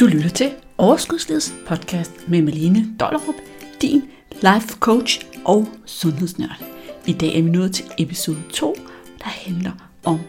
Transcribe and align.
Du 0.00 0.06
lytter 0.06 0.28
til 0.28 0.50
Overskudslivets 0.76 1.54
podcast 1.66 2.28
med 2.28 2.42
Malene 2.42 2.96
Dollerup, 3.00 3.34
din 3.82 4.02
life 4.32 4.68
coach 4.80 5.26
og 5.44 5.68
sundhedsnørd. 5.86 6.62
I 7.06 7.12
dag 7.12 7.38
er 7.38 7.42
vi 7.42 7.50
nået 7.50 7.72
til 7.72 7.84
episode 7.98 8.42
2, 8.52 8.74
der 9.18 9.28
handler 9.28 9.72
om 10.04 10.20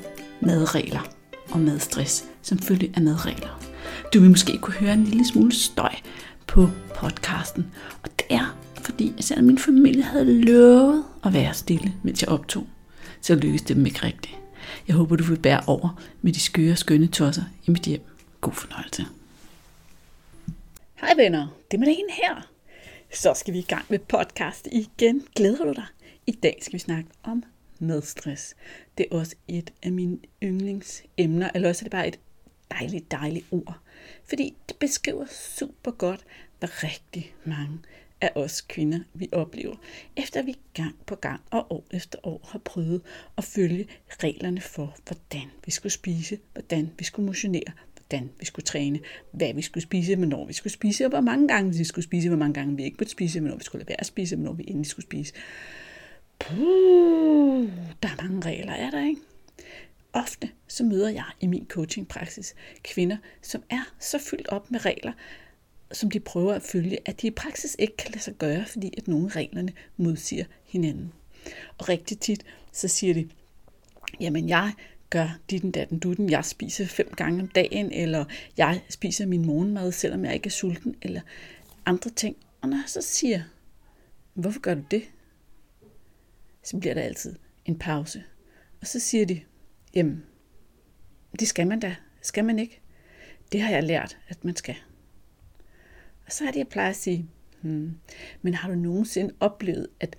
madregler 0.42 1.10
og 1.52 1.60
madstress 1.60 2.26
som 2.42 2.60
følge 2.60 2.94
af 2.96 3.02
madregler. 3.02 3.62
Du 4.13 4.20
vil 4.20 4.29
måske 4.29 4.58
kunne 4.58 4.74
høre 4.74 4.94
en 4.94 5.04
lille 5.04 5.28
smule 5.28 5.51
støj 5.51 5.96
på 6.47 6.70
podcasten, 6.96 7.65
og 8.04 8.10
det 8.20 8.26
er 8.29 8.58
fordi, 8.81 9.13
at 9.17 9.24
selvom 9.24 9.46
min 9.46 9.58
familie 9.58 10.04
havde 10.04 10.42
lovet 10.42 11.04
at 11.24 11.33
være 11.33 11.54
stille, 11.54 11.94
mens 12.04 12.22
jeg 12.22 12.29
optog, 12.29 12.67
så 13.22 13.36
lykkedes 13.36 13.62
det 13.62 13.76
dem 13.76 13.86
ikke 13.86 14.04
rigtigt. 14.04 14.36
Jeg 14.88 14.96
håber, 14.96 15.15
du 15.15 15.24
vil 15.24 15.40
bære 15.40 15.62
over 15.67 16.02
med 16.22 16.34
de 16.34 16.40
skøre, 16.40 16.76
skønne 16.76 17.08
tosser 17.08 17.44
i 17.67 17.72
mit 17.72 17.84
hjem. 17.84 18.02
God 18.41 18.54
fornøjelse. 18.54 19.05
Hej 21.02 21.13
venner, 21.16 21.48
det 21.72 21.78
er 21.78 21.80
Malene 21.80 22.12
her. 22.12 22.52
Så 23.14 23.34
skal 23.34 23.54
vi 23.54 23.60
i 23.60 23.66
gang 23.70 23.86
med 23.90 24.00
podcast 24.00 24.68
igen. 24.72 25.28
Glæder 25.36 25.66
du 25.66 25.73
dig? 25.73 25.86
I 26.28 26.32
dag 26.32 26.58
skal 26.62 26.73
vi 26.73 26.80
snakke 26.80 27.10
om 27.23 27.44
madstress. 27.80 28.56
Det 28.98 29.06
er 29.12 29.16
også 29.16 29.36
et 29.48 29.73
af 29.84 29.92
mine 29.92 30.18
yndlingsemner, 30.44 31.50
eller 31.56 31.70
også 31.70 31.82
er 31.82 31.84
det 31.84 31.92
bare 31.92 32.08
et 32.08 32.20
dejligt, 32.72 33.12
dejligt 33.12 33.46
ord. 33.52 33.78
Fordi 34.23 34.56
det 34.70 34.78
beskriver 34.78 35.26
super 35.59 35.92
godt, 35.92 36.26
hvad 36.59 36.84
rigtig 36.84 37.34
mange 37.44 37.80
af 38.22 38.31
os 38.36 38.62
kvinder, 38.62 39.00
vi 39.14 39.30
oplever, 39.31 39.76
efter 40.16 40.42
vi 40.42 40.56
gang 40.73 40.95
på 41.06 41.16
gang 41.16 41.42
og 41.52 41.72
år 41.72 41.86
efter 41.92 42.20
år 42.23 42.50
har 42.52 42.59
prøvet 42.59 43.02
at 43.38 43.44
følge 43.44 43.88
reglerne 44.09 44.62
for, 44.62 44.98
hvordan 45.08 45.52
vi 45.66 45.72
skulle 45.72 45.94
spise, 45.94 46.40
hvordan 46.54 46.92
vi 46.98 47.04
skulle 47.04 47.26
motionere, 47.26 47.72
hvordan 48.09 48.30
vi 48.40 48.45
skulle 48.45 48.66
træne, 48.66 48.99
hvad 49.31 49.54
vi 49.54 49.62
skulle 49.62 49.84
spise, 49.84 50.16
hvornår 50.16 50.45
vi 50.45 50.54
skulle 50.54 50.73
spise, 50.73 51.05
og 51.05 51.09
hvor 51.09 51.22
mange 51.22 51.48
gange 51.48 51.77
vi 51.77 51.84
skulle 51.84 52.05
spise, 52.05 52.27
hvor 52.27 52.38
mange 52.38 52.54
gange 52.54 52.76
vi 52.76 52.84
ikke 52.84 52.98
måtte 53.00 53.12
spise, 53.12 53.39
hvornår 53.39 53.58
vi 53.58 53.64
skulle 53.64 53.80
lade 53.80 53.89
være 53.89 54.00
at 54.00 54.06
spise, 54.06 54.36
hvornår 54.36 54.53
vi 54.53 54.64
endelig 54.67 54.88
skulle 54.88 55.06
spise. 55.06 55.34
Puh, 56.39 57.69
der 58.03 58.09
er 58.09 58.23
mange 58.23 58.42
regler, 58.45 58.73
er 58.73 58.92
der 58.92 59.06
ikke? 59.08 59.22
Ofte 60.14 60.50
så 60.67 60.84
møder 60.84 61.09
jeg 61.09 61.25
i 61.42 61.47
min 61.47 61.66
coachingpraksis 61.69 62.56
kvinder, 62.84 63.17
som 63.42 63.64
er 63.69 63.94
så 64.00 64.19
fyldt 64.19 64.47
op 64.47 64.72
med 64.72 64.86
regler, 64.86 65.14
som 65.91 66.12
de 66.12 66.19
prøver 66.19 66.53
at 66.53 66.62
følge, 66.62 66.97
at 67.06 67.22
de 67.22 67.28
i 67.28 67.31
praksis 67.31 67.75
ikke 67.80 67.97
kan 67.97 68.12
lade 68.12 68.23
sig 68.23 68.34
gøre, 68.34 68.66
fordi 68.66 68.94
at 68.97 69.08
nogle 69.08 69.25
af 69.25 69.36
reglerne 69.36 69.73
modsiger 69.97 70.45
hinanden. 70.66 71.14
Og 71.78 71.89
rigtig 71.89 72.19
tit, 72.19 72.45
så 72.72 72.88
siger 72.88 73.14
de, 73.14 73.30
jamen 74.19 74.50
jeg 74.50 74.73
gør 75.10 75.40
ditten 75.50 75.72
datten 75.72 76.00
dutten, 76.00 76.30
jeg 76.30 76.46
spiser 76.46 76.86
fem 76.86 77.14
gange 77.18 77.42
om 77.42 77.48
dagen, 77.48 77.92
eller 77.92 78.26
jeg 78.58 78.82
spiser 78.90 79.26
min 79.26 79.46
morgenmad, 79.46 79.92
selvom 79.92 80.26
jeg 80.26 80.34
ikke 80.34 80.48
er 80.48 80.52
sulten, 80.52 80.96
eller 81.02 81.22
andre 81.86 82.10
ting. 82.10 82.36
Og 82.62 82.70
når 82.70 82.78
jeg 82.78 82.84
så 82.88 83.02
siger, 83.02 83.44
hvorfor 84.34 84.60
gør 84.60 84.74
du 84.74 84.84
det? 84.92 85.04
Så 86.64 86.78
bliver 86.78 86.94
der 86.94 87.02
altid 87.02 87.36
en 87.66 87.80
pause. 87.80 88.24
Og 88.82 88.88
så 88.88 89.00
siger 89.00 89.26
de, 89.26 89.42
jamen, 89.94 90.24
det 91.40 91.48
skal 91.48 91.68
man 91.68 91.80
da. 91.80 91.96
Skal 92.22 92.46
man 92.46 92.60
ikke? 92.60 92.82
Det 93.52 93.62
har 93.62 93.70
jeg 93.72 93.84
lært, 93.84 94.18
at 94.28 94.46
man 94.46 94.56
skal. 94.56 94.76
Og 96.26 96.32
så 96.32 96.44
er 96.44 96.52
det, 96.52 96.58
jeg 96.58 96.68
plejer 96.68 96.90
at 96.90 96.96
sige, 96.96 97.30
hmm, 97.62 97.98
men 98.42 98.54
har 98.54 98.70
du 98.70 98.76
nogensinde 98.76 99.34
oplevet, 99.40 99.88
at 100.00 100.16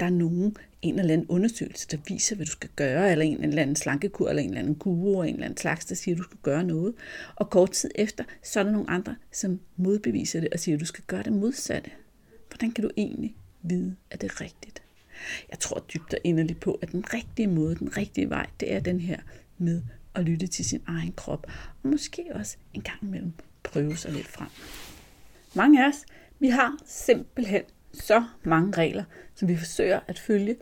der 0.00 0.06
er 0.06 0.10
nogen, 0.10 0.56
en 0.82 0.98
eller 0.98 1.12
anden 1.12 1.26
undersøgelse, 1.26 1.88
der 1.90 1.96
viser, 2.08 2.36
hvad 2.36 2.46
du 2.46 2.52
skal 2.52 2.70
gøre, 2.76 3.12
eller 3.12 3.24
en 3.24 3.44
eller 3.44 3.62
anden 3.62 3.76
slankekur, 3.76 4.28
eller 4.28 4.42
en 4.42 4.48
eller 4.48 4.60
anden 4.60 4.74
guru, 4.74 5.10
eller 5.10 5.22
en 5.22 5.34
eller 5.34 5.44
anden 5.44 5.56
slags, 5.56 5.84
der 5.84 5.94
siger, 5.94 6.14
at 6.14 6.18
du 6.18 6.22
skal 6.22 6.38
gøre 6.42 6.64
noget. 6.64 6.94
Og 7.36 7.50
kort 7.50 7.70
tid 7.70 7.90
efter, 7.94 8.24
så 8.42 8.60
er 8.60 8.64
der 8.64 8.70
nogle 8.70 8.90
andre, 8.90 9.16
som 9.32 9.60
modbeviser 9.76 10.40
det 10.40 10.48
og 10.52 10.60
siger, 10.60 10.76
at 10.76 10.80
du 10.80 10.86
skal 10.86 11.04
gøre 11.06 11.22
det 11.22 11.32
modsatte. 11.32 11.90
Hvordan 12.48 12.72
kan 12.72 12.84
du 12.84 12.90
egentlig 12.96 13.36
vide, 13.62 13.96
at 14.10 14.20
det 14.20 14.30
er 14.30 14.40
rigtigt? 14.40 14.82
Jeg 15.50 15.58
tror 15.58 15.84
dybt 15.94 16.14
og 16.14 16.20
inderligt 16.24 16.60
på, 16.60 16.78
at 16.82 16.92
den 16.92 17.04
rigtige 17.14 17.48
måde, 17.48 17.74
den 17.74 17.96
rigtige 17.96 18.30
vej, 18.30 18.46
det 18.60 18.72
er 18.72 18.80
den 18.80 19.00
her 19.00 19.20
med 19.58 19.82
at 20.14 20.24
lytte 20.24 20.46
til 20.46 20.64
sin 20.64 20.82
egen 20.86 21.12
krop, 21.12 21.46
og 21.82 21.88
måske 21.88 22.24
også 22.34 22.56
en 22.74 22.82
gang 22.82 22.98
imellem 23.02 23.32
prøve 23.62 23.96
sig 23.96 24.12
lidt 24.12 24.28
frem. 24.28 24.48
Mange 25.54 25.84
af 25.84 25.88
os, 25.88 26.04
vi 26.38 26.48
har 26.48 26.76
simpelthen 26.86 27.62
så 27.94 28.24
mange 28.42 28.76
regler, 28.76 29.04
som 29.34 29.48
vi 29.48 29.56
forsøger 29.56 30.00
at 30.08 30.18
følge, 30.18 30.56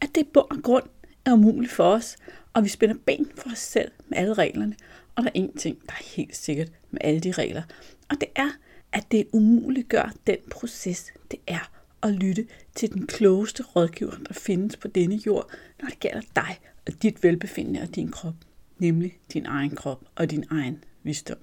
at 0.00 0.08
det 0.14 0.26
på 0.26 0.30
bund 0.32 0.58
og 0.58 0.62
grund 0.62 0.84
er 1.24 1.32
umuligt 1.32 1.72
for 1.72 1.84
os, 1.84 2.16
og 2.52 2.64
vi 2.64 2.68
spænder 2.68 2.94
ben 3.06 3.26
for 3.36 3.50
os 3.50 3.58
selv 3.58 3.90
med 4.08 4.18
alle 4.18 4.34
reglerne. 4.34 4.76
Og 5.16 5.22
der 5.22 5.28
er 5.28 5.32
en 5.34 5.56
ting, 5.56 5.78
der 5.86 5.92
er 5.92 6.04
helt 6.16 6.36
sikkert 6.36 6.68
med 6.90 7.00
alle 7.04 7.20
de 7.20 7.32
regler, 7.32 7.62
og 8.10 8.16
det 8.20 8.28
er, 8.36 8.50
at 8.92 9.04
det 9.10 9.26
umuligt 9.32 9.88
gør 9.88 10.12
den 10.26 10.36
proces, 10.50 11.12
det 11.30 11.38
er 11.46 11.70
at 12.02 12.12
lytte 12.12 12.46
til 12.74 12.92
den 12.92 13.06
klogeste 13.06 13.62
rådgiver, 13.62 14.16
der 14.28 14.34
findes 14.34 14.76
på 14.76 14.88
denne 14.88 15.20
jord, 15.26 15.50
når 15.82 15.88
det 15.88 16.00
gælder 16.00 16.20
dig 16.36 16.58
og 16.86 17.02
dit 17.02 17.22
velbefindende 17.22 17.80
og 17.80 17.94
din 17.94 18.10
krop, 18.10 18.34
nemlig 18.78 19.18
din 19.32 19.46
egen 19.46 19.76
krop 19.76 20.04
og 20.14 20.30
din 20.30 20.44
egen 20.50 20.84
visdom. 21.02 21.38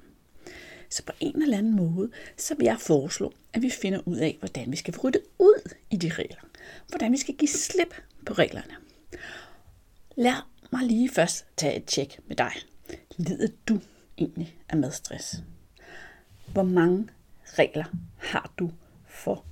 Så 0.92 1.04
på 1.04 1.12
en 1.20 1.42
eller 1.42 1.58
anden 1.58 1.76
måde, 1.76 2.12
så 2.38 2.56
vil 2.56 2.66
jeg 2.66 2.80
foreslå, 2.80 3.34
at 3.54 3.62
vi 3.62 3.70
finder 3.70 4.00
ud 4.06 4.18
af, 4.18 4.38
hvordan 4.40 4.72
vi 4.72 4.78
skal 4.78 4.98
rydde 4.98 5.20
ud 5.40 5.74
i 5.90 5.98
de 5.98 6.10
regler. 6.10 6.40
Hvordan 6.90 7.12
vi 7.12 7.18
skal 7.18 7.36
give 7.36 7.50
slip 7.50 7.96
på 8.26 8.34
reglerne. 8.34 8.74
Lad 10.16 10.34
mig 10.72 10.82
lige 10.84 11.10
først 11.10 11.46
tage 11.58 11.76
et 11.76 11.86
tjek 11.86 12.20
med 12.28 12.36
dig. 12.36 12.52
Lider 13.18 13.48
du 13.68 13.80
egentlig 14.18 14.56
af 14.70 14.78
madstress? 14.78 15.44
Hvor 16.48 16.64
mange 16.64 17.08
regler 17.46 17.86
har 18.18 18.54
du 18.60 18.72
for, 19.08 19.46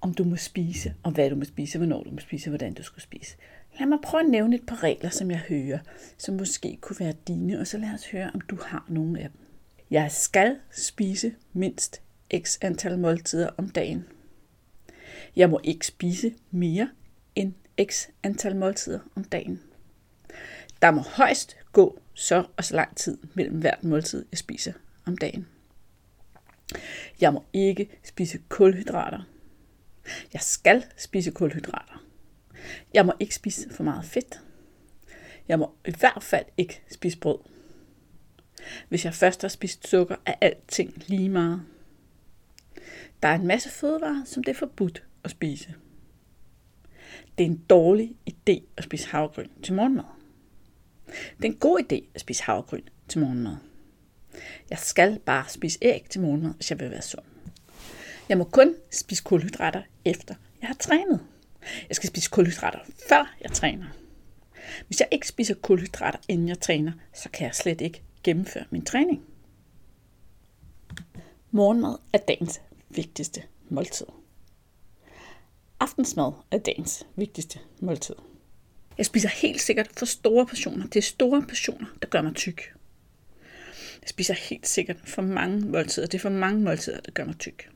om 0.00 0.14
du 0.14 0.24
må 0.24 0.36
spise, 0.36 0.94
og 1.02 1.12
hvad 1.12 1.30
du 1.30 1.36
må 1.36 1.44
spise, 1.44 1.78
hvornår 1.78 2.02
du 2.02 2.10
må 2.10 2.20
spise, 2.20 2.48
og 2.48 2.50
hvordan 2.50 2.74
du 2.74 2.82
skal 2.82 3.02
spise? 3.02 3.36
Lad 3.78 3.86
mig 3.86 3.98
prøve 4.02 4.24
at 4.24 4.30
nævne 4.30 4.56
et 4.56 4.66
par 4.66 4.82
regler, 4.82 5.10
som 5.10 5.30
jeg 5.30 5.38
hører, 5.38 5.78
som 6.18 6.34
måske 6.34 6.78
kunne 6.80 7.00
være 7.00 7.14
dine, 7.28 7.60
og 7.60 7.66
så 7.66 7.78
lad 7.78 7.94
os 7.94 8.10
høre, 8.10 8.30
om 8.34 8.40
du 8.40 8.58
har 8.66 8.84
nogle 8.88 9.20
af 9.20 9.30
dem. 9.30 9.43
Jeg 9.90 10.12
skal 10.12 10.58
spise 10.70 11.34
mindst 11.52 12.02
x 12.36 12.58
antal 12.60 12.98
måltider 12.98 13.50
om 13.56 13.68
dagen. 13.68 14.06
Jeg 15.36 15.50
må 15.50 15.60
ikke 15.64 15.86
spise 15.86 16.34
mere 16.50 16.90
end 17.34 17.52
x 17.82 18.08
antal 18.22 18.56
måltider 18.56 19.00
om 19.14 19.24
dagen. 19.24 19.62
Der 20.82 20.90
må 20.90 21.00
højst 21.00 21.56
gå 21.72 22.00
så 22.14 22.46
og 22.56 22.64
så 22.64 22.76
lang 22.76 22.96
tid 22.96 23.18
mellem 23.34 23.58
hvert 23.58 23.84
måltid, 23.84 24.24
jeg 24.30 24.38
spiser 24.38 24.72
om 25.06 25.16
dagen. 25.16 25.48
Jeg 27.20 27.32
må 27.32 27.44
ikke 27.52 27.90
spise 28.04 28.38
kulhydrater. 28.48 29.28
Jeg 30.32 30.40
skal 30.40 30.84
spise 30.96 31.30
kulhydrater. 31.30 32.04
Jeg 32.94 33.06
må 33.06 33.12
ikke 33.20 33.34
spise 33.34 33.70
for 33.70 33.82
meget 33.82 34.04
fedt. 34.04 34.40
Jeg 35.48 35.58
må 35.58 35.74
i 35.86 35.90
hvert 35.90 36.22
fald 36.22 36.44
ikke 36.56 36.82
spise 36.90 37.18
brød. 37.18 37.38
Hvis 38.88 39.04
jeg 39.04 39.14
først 39.14 39.40
har 39.40 39.48
spist 39.48 39.88
sukker, 39.88 40.16
er 40.26 40.34
alting 40.40 41.02
lige 41.06 41.28
meget. 41.28 41.62
Der 43.22 43.28
er 43.28 43.34
en 43.34 43.46
masse 43.46 43.70
fødevarer, 43.70 44.22
som 44.24 44.44
det 44.44 44.52
er 44.52 44.58
forbudt 44.58 45.02
at 45.24 45.30
spise. 45.30 45.74
Det 47.38 47.44
er 47.44 47.50
en 47.50 47.64
dårlig 47.70 48.16
idé 48.30 48.62
at 48.76 48.84
spise 48.84 49.08
havregryn 49.08 49.48
til 49.62 49.74
morgenmad. 49.74 50.04
Det 51.06 51.44
er 51.44 51.52
en 51.52 51.58
god 51.58 51.80
idé 51.80 52.04
at 52.14 52.20
spise 52.20 52.42
havregryn 52.42 52.82
til 53.08 53.20
morgenmad. 53.20 53.56
Jeg 54.70 54.78
skal 54.78 55.18
bare 55.18 55.44
spise 55.48 55.78
æg 55.82 56.06
til 56.10 56.20
morgenmad, 56.20 56.54
hvis 56.54 56.70
jeg 56.70 56.80
vil 56.80 56.90
være 56.90 57.02
sund. 57.02 57.24
Jeg 58.28 58.38
må 58.38 58.44
kun 58.44 58.74
spise 58.90 59.22
kulhydrater 59.22 59.82
efter 60.04 60.34
jeg 60.60 60.68
har 60.68 60.74
trænet. 60.74 61.20
Jeg 61.88 61.96
skal 61.96 62.08
spise 62.08 62.30
kulhydrater 62.30 62.78
før 63.08 63.34
jeg 63.40 63.52
træner. 63.52 63.86
Hvis 64.86 65.00
jeg 65.00 65.08
ikke 65.10 65.28
spiser 65.28 65.54
kulhydrater 65.54 66.18
inden 66.28 66.48
jeg 66.48 66.60
træner, 66.60 66.92
så 67.14 67.28
kan 67.30 67.46
jeg 67.46 67.54
slet 67.54 67.80
ikke 67.80 68.02
gennemføre 68.24 68.64
min 68.70 68.84
træning. 68.84 69.22
Morgenmad 71.50 71.96
er 72.12 72.18
dagens 72.18 72.60
vigtigste 72.88 73.42
måltid. 73.68 74.06
Aftensmad 75.80 76.32
er 76.50 76.58
dagens 76.58 77.06
vigtigste 77.16 77.58
måltid. 77.80 78.14
Jeg 78.98 79.06
spiser 79.06 79.28
helt 79.28 79.60
sikkert 79.60 79.90
for 79.96 80.06
store 80.06 80.46
portioner. 80.46 80.86
Det 80.86 80.96
er 80.96 81.02
store 81.02 81.42
portioner, 81.48 81.86
der 82.02 82.08
gør 82.08 82.22
mig 82.22 82.34
tyk. 82.34 82.74
Jeg 84.02 84.08
spiser 84.08 84.34
helt 84.34 84.66
sikkert 84.66 84.96
for 85.04 85.22
mange 85.22 85.60
måltider. 85.60 86.06
Det 86.06 86.14
er 86.14 86.22
for 86.22 86.28
mange 86.30 86.60
måltider, 86.60 87.00
der 87.00 87.10
gør 87.12 87.24
mig 87.24 87.38
tyk. 87.38 87.70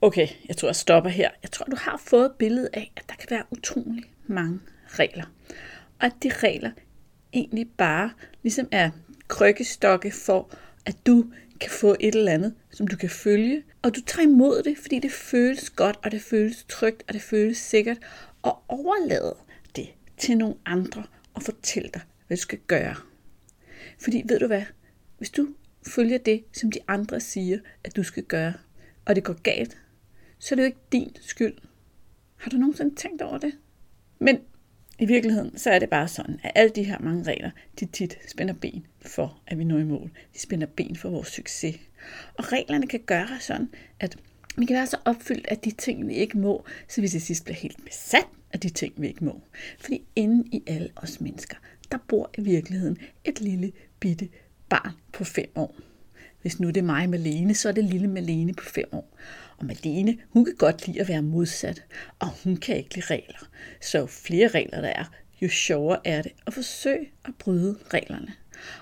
Okay, 0.00 0.28
jeg 0.48 0.56
tror, 0.56 0.68
jeg 0.68 0.76
stopper 0.76 1.10
her. 1.10 1.30
Jeg 1.42 1.50
tror, 1.50 1.64
du 1.64 1.76
har 1.76 1.96
fået 1.96 2.32
billedet 2.38 2.70
billede 2.72 2.86
af, 2.86 2.92
at 2.96 3.08
der 3.08 3.14
kan 3.14 3.26
være 3.30 3.44
utrolig 3.50 4.04
mange 4.26 4.60
regler. 4.86 5.24
Og 5.98 6.06
at 6.06 6.12
de 6.22 6.28
regler 6.28 6.70
egentlig 7.32 7.68
bare 7.68 8.10
ligesom 8.42 8.68
er 8.70 8.90
krykkestokke 9.28 10.10
for, 10.10 10.50
at 10.86 11.06
du 11.06 11.26
kan 11.60 11.70
få 11.70 11.96
et 12.00 12.14
eller 12.14 12.32
andet, 12.32 12.54
som 12.70 12.86
du 12.86 12.96
kan 12.96 13.10
følge, 13.10 13.62
og 13.82 13.96
du 13.96 14.00
tager 14.00 14.28
imod 14.28 14.62
det, 14.62 14.78
fordi 14.78 14.98
det 14.98 15.12
føles 15.12 15.70
godt, 15.70 15.98
og 16.02 16.12
det 16.12 16.22
føles 16.22 16.64
trygt, 16.68 17.02
og 17.08 17.14
det 17.14 17.22
føles 17.22 17.58
sikkert, 17.58 17.98
og 18.42 18.62
overlade 18.68 19.36
det 19.76 19.88
til 20.16 20.38
nogle 20.38 20.54
andre 20.66 21.04
og 21.34 21.42
fortælle 21.42 21.90
dig, 21.94 22.00
hvad 22.26 22.36
du 22.36 22.40
skal 22.40 22.58
gøre. 22.66 22.96
Fordi 23.98 24.22
ved 24.28 24.38
du 24.38 24.46
hvad, 24.46 24.62
hvis 25.18 25.30
du 25.30 25.48
følger 25.86 26.18
det, 26.18 26.44
som 26.52 26.70
de 26.70 26.78
andre 26.88 27.20
siger, 27.20 27.58
at 27.84 27.96
du 27.96 28.02
skal 28.02 28.22
gøre, 28.22 28.52
og 29.04 29.16
det 29.16 29.24
går 29.24 29.42
galt, 29.42 29.78
så 30.38 30.54
er 30.54 30.56
det 30.56 30.62
jo 30.62 30.66
ikke 30.66 30.78
din 30.92 31.16
skyld. 31.20 31.54
Har 32.36 32.50
du 32.50 32.56
nogensinde 32.56 32.94
tænkt 32.94 33.22
over 33.22 33.38
det? 33.38 33.52
Men 34.18 34.38
i 35.00 35.06
virkeligheden, 35.06 35.58
så 35.58 35.70
er 35.70 35.78
det 35.78 35.90
bare 35.90 36.08
sådan, 36.08 36.40
at 36.42 36.52
alle 36.54 36.72
de 36.74 36.82
her 36.82 36.98
mange 36.98 37.22
regler, 37.22 37.50
de 37.80 37.86
tit 37.86 38.18
spænder 38.28 38.54
ben 38.54 38.86
for, 39.00 39.40
at 39.46 39.58
vi 39.58 39.64
når 39.64 39.78
i 39.78 39.84
mål. 39.84 40.10
De 40.34 40.40
spænder 40.40 40.66
ben 40.66 40.96
for 40.96 41.10
vores 41.10 41.28
succes. 41.28 41.76
Og 42.34 42.52
reglerne 42.52 42.86
kan 42.86 43.00
gøre 43.06 43.28
sådan, 43.40 43.68
at 44.00 44.16
vi 44.56 44.64
kan 44.64 44.76
være 44.76 44.86
så 44.86 44.96
opfyldt 45.04 45.46
af 45.46 45.58
de 45.58 45.70
ting, 45.70 46.08
vi 46.08 46.14
ikke 46.14 46.38
må, 46.38 46.64
så 46.88 47.00
vi 47.00 47.08
til 47.08 47.20
sidst 47.20 47.44
bliver 47.44 47.56
helt 47.56 47.84
besat 47.84 48.26
af 48.52 48.60
de 48.60 48.68
ting, 48.68 48.94
vi 48.96 49.06
ikke 49.06 49.24
må. 49.24 49.40
Fordi 49.78 50.02
inde 50.16 50.48
i 50.52 50.62
alle 50.66 50.88
os 50.96 51.20
mennesker, 51.20 51.56
der 51.92 51.98
bor 52.08 52.30
i 52.38 52.40
virkeligheden 52.40 52.98
et 53.24 53.40
lille 53.40 53.72
bitte 54.00 54.28
barn 54.68 54.92
på 55.12 55.24
fem 55.24 55.50
år. 55.54 55.74
Hvis 56.42 56.60
nu 56.60 56.68
det 56.68 56.76
er 56.76 56.82
mig, 56.82 57.08
Malene, 57.08 57.54
så 57.54 57.68
er 57.68 57.72
det 57.72 57.84
lille 57.84 58.08
Malene 58.08 58.54
på 58.54 58.64
fem 58.64 58.88
år. 58.92 59.16
Og 59.60 59.66
Malene, 59.66 60.18
hun 60.30 60.44
kan 60.44 60.54
godt 60.54 60.86
lide 60.86 61.00
at 61.00 61.08
være 61.08 61.22
modsat, 61.22 61.84
og 62.18 62.28
hun 62.44 62.56
kan 62.56 62.76
ikke 62.76 62.94
lide 62.94 63.06
regler. 63.06 63.48
Så 63.80 63.98
jo 63.98 64.06
flere 64.06 64.48
regler 64.48 64.80
der 64.80 64.88
er, 64.88 65.04
jo 65.42 65.48
sjovere 65.48 66.00
er 66.04 66.22
det 66.22 66.32
at 66.46 66.54
forsøge 66.54 67.10
at 67.24 67.34
bryde 67.38 67.78
reglerne. 67.94 68.32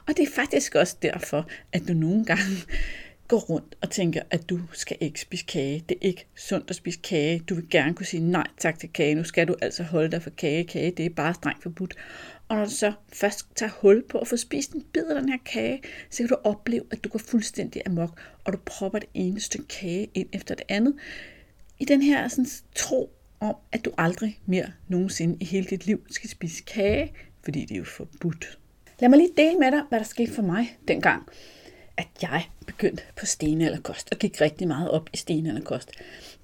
Og 0.08 0.16
det 0.16 0.28
er 0.28 0.32
faktisk 0.34 0.74
også 0.74 0.96
derfor, 1.02 1.48
at 1.72 1.88
du 1.88 1.92
nogle 1.92 2.24
gange 2.24 2.56
går 3.28 3.38
rundt 3.38 3.76
og 3.80 3.90
tænker, 3.90 4.22
at 4.30 4.50
du 4.50 4.60
skal 4.72 4.96
ikke 5.00 5.20
spise 5.20 5.44
kage. 5.44 5.84
Det 5.88 5.94
er 6.02 6.06
ikke 6.06 6.26
sundt 6.36 6.70
at 6.70 6.76
spise 6.76 7.00
kage. 7.02 7.38
Du 7.48 7.54
vil 7.54 7.70
gerne 7.70 7.94
kunne 7.94 8.06
sige 8.06 8.30
nej 8.30 8.46
tak 8.58 8.78
til 8.78 8.92
kage. 8.92 9.14
Nu 9.14 9.24
skal 9.24 9.48
du 9.48 9.56
altså 9.62 9.82
holde 9.82 10.10
dig 10.10 10.22
for 10.22 10.30
kage. 10.30 10.64
Kage, 10.64 10.90
det 10.90 11.06
er 11.06 11.10
bare 11.10 11.34
strengt 11.34 11.62
forbudt. 11.62 11.94
Og 12.48 12.56
når 12.56 12.64
du 12.64 12.70
så 12.70 12.92
først 13.12 13.46
tager 13.56 13.72
hul 13.80 14.04
på 14.08 14.18
at 14.18 14.28
få 14.28 14.36
spist 14.36 14.72
en 14.72 14.84
bid 14.92 15.04
af 15.04 15.20
den 15.20 15.28
her 15.28 15.38
kage, 15.44 15.82
så 16.10 16.18
kan 16.18 16.28
du 16.28 16.36
opleve, 16.44 16.82
at 16.90 17.04
du 17.04 17.08
går 17.08 17.18
fuldstændig 17.18 17.82
amok, 17.86 18.20
og 18.44 18.52
du 18.52 18.58
propper 18.66 18.98
det 18.98 19.08
ene 19.14 19.40
stykke 19.40 19.68
kage 19.68 20.10
ind 20.14 20.28
efter 20.32 20.54
det 20.54 20.64
andet. 20.68 20.94
I 21.78 21.84
den 21.84 22.02
her 22.02 22.28
sådan, 22.28 22.46
tro 22.74 23.10
om, 23.40 23.54
at 23.72 23.84
du 23.84 23.92
aldrig 23.98 24.40
mere 24.46 24.72
nogensinde 24.88 25.36
i 25.40 25.44
hele 25.44 25.66
dit 25.66 25.86
liv 25.86 26.06
skal 26.10 26.30
spise 26.30 26.62
kage, 26.62 27.12
fordi 27.44 27.60
det 27.60 27.70
er 27.74 27.78
jo 27.78 27.84
forbudt. 27.84 28.58
Lad 29.00 29.08
mig 29.08 29.18
lige 29.18 29.32
dele 29.36 29.58
med 29.58 29.70
dig, 29.70 29.82
hvad 29.88 29.98
der 29.98 30.04
skete 30.04 30.32
for 30.32 30.42
mig 30.42 30.78
dengang, 30.88 31.22
at 31.98 32.08
jeg 32.22 32.44
begyndte 32.66 33.02
på 33.16 33.26
stenalderkost 33.26 34.08
og 34.12 34.18
gik 34.18 34.40
rigtig 34.40 34.68
meget 34.68 34.90
op 34.90 35.10
i 35.12 35.16
stenalderkost. 35.16 35.90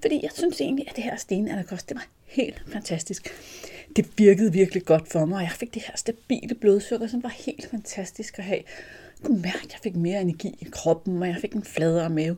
Fordi 0.00 0.20
jeg 0.22 0.30
synes 0.34 0.60
egentlig, 0.60 0.88
at 0.88 0.96
det 0.96 1.04
her 1.04 1.16
stenalderkost, 1.16 1.88
det 1.88 1.94
var 1.94 2.06
helt 2.26 2.62
fantastisk. 2.68 3.28
Det 3.96 4.06
virkede 4.16 4.52
virkelig 4.52 4.84
godt 4.84 5.12
for 5.12 5.24
mig, 5.24 5.36
og 5.36 5.42
jeg 5.42 5.50
fik 5.50 5.74
det 5.74 5.82
her 5.82 5.96
stabile 5.96 6.54
blodsukker, 6.54 7.06
som 7.06 7.22
var 7.22 7.34
helt 7.46 7.70
fantastisk 7.70 8.38
at 8.38 8.44
have. 8.44 8.62
Jeg 9.20 9.26
kunne 9.26 9.42
mærke, 9.42 9.60
at 9.64 9.72
jeg 9.72 9.80
fik 9.82 9.96
mere 9.96 10.20
energi 10.20 10.56
i 10.60 10.66
kroppen, 10.72 11.22
og 11.22 11.28
jeg 11.28 11.36
fik 11.40 11.52
en 11.52 11.64
fladere 11.64 12.10
mave, 12.10 12.36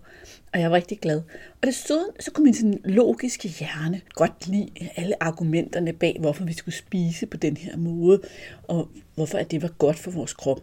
og 0.52 0.60
jeg 0.60 0.70
var 0.70 0.76
rigtig 0.76 0.98
glad. 0.98 1.22
Og 1.62 1.66
desuden 1.66 2.10
så 2.20 2.30
kunne 2.30 2.44
min 2.44 2.54
sådan 2.54 2.80
logiske 2.84 3.48
hjerne 3.48 4.00
godt 4.14 4.46
lide 4.46 4.68
alle 4.96 5.22
argumenterne 5.22 5.92
bag, 5.92 6.16
hvorfor 6.20 6.44
vi 6.44 6.52
skulle 6.52 6.74
spise 6.74 7.26
på 7.26 7.36
den 7.36 7.56
her 7.56 7.76
måde, 7.76 8.20
og 8.62 8.88
hvorfor 9.14 9.38
at 9.38 9.50
det 9.50 9.62
var 9.62 9.68
godt 9.78 9.98
for 9.98 10.10
vores 10.10 10.32
krop. 10.32 10.60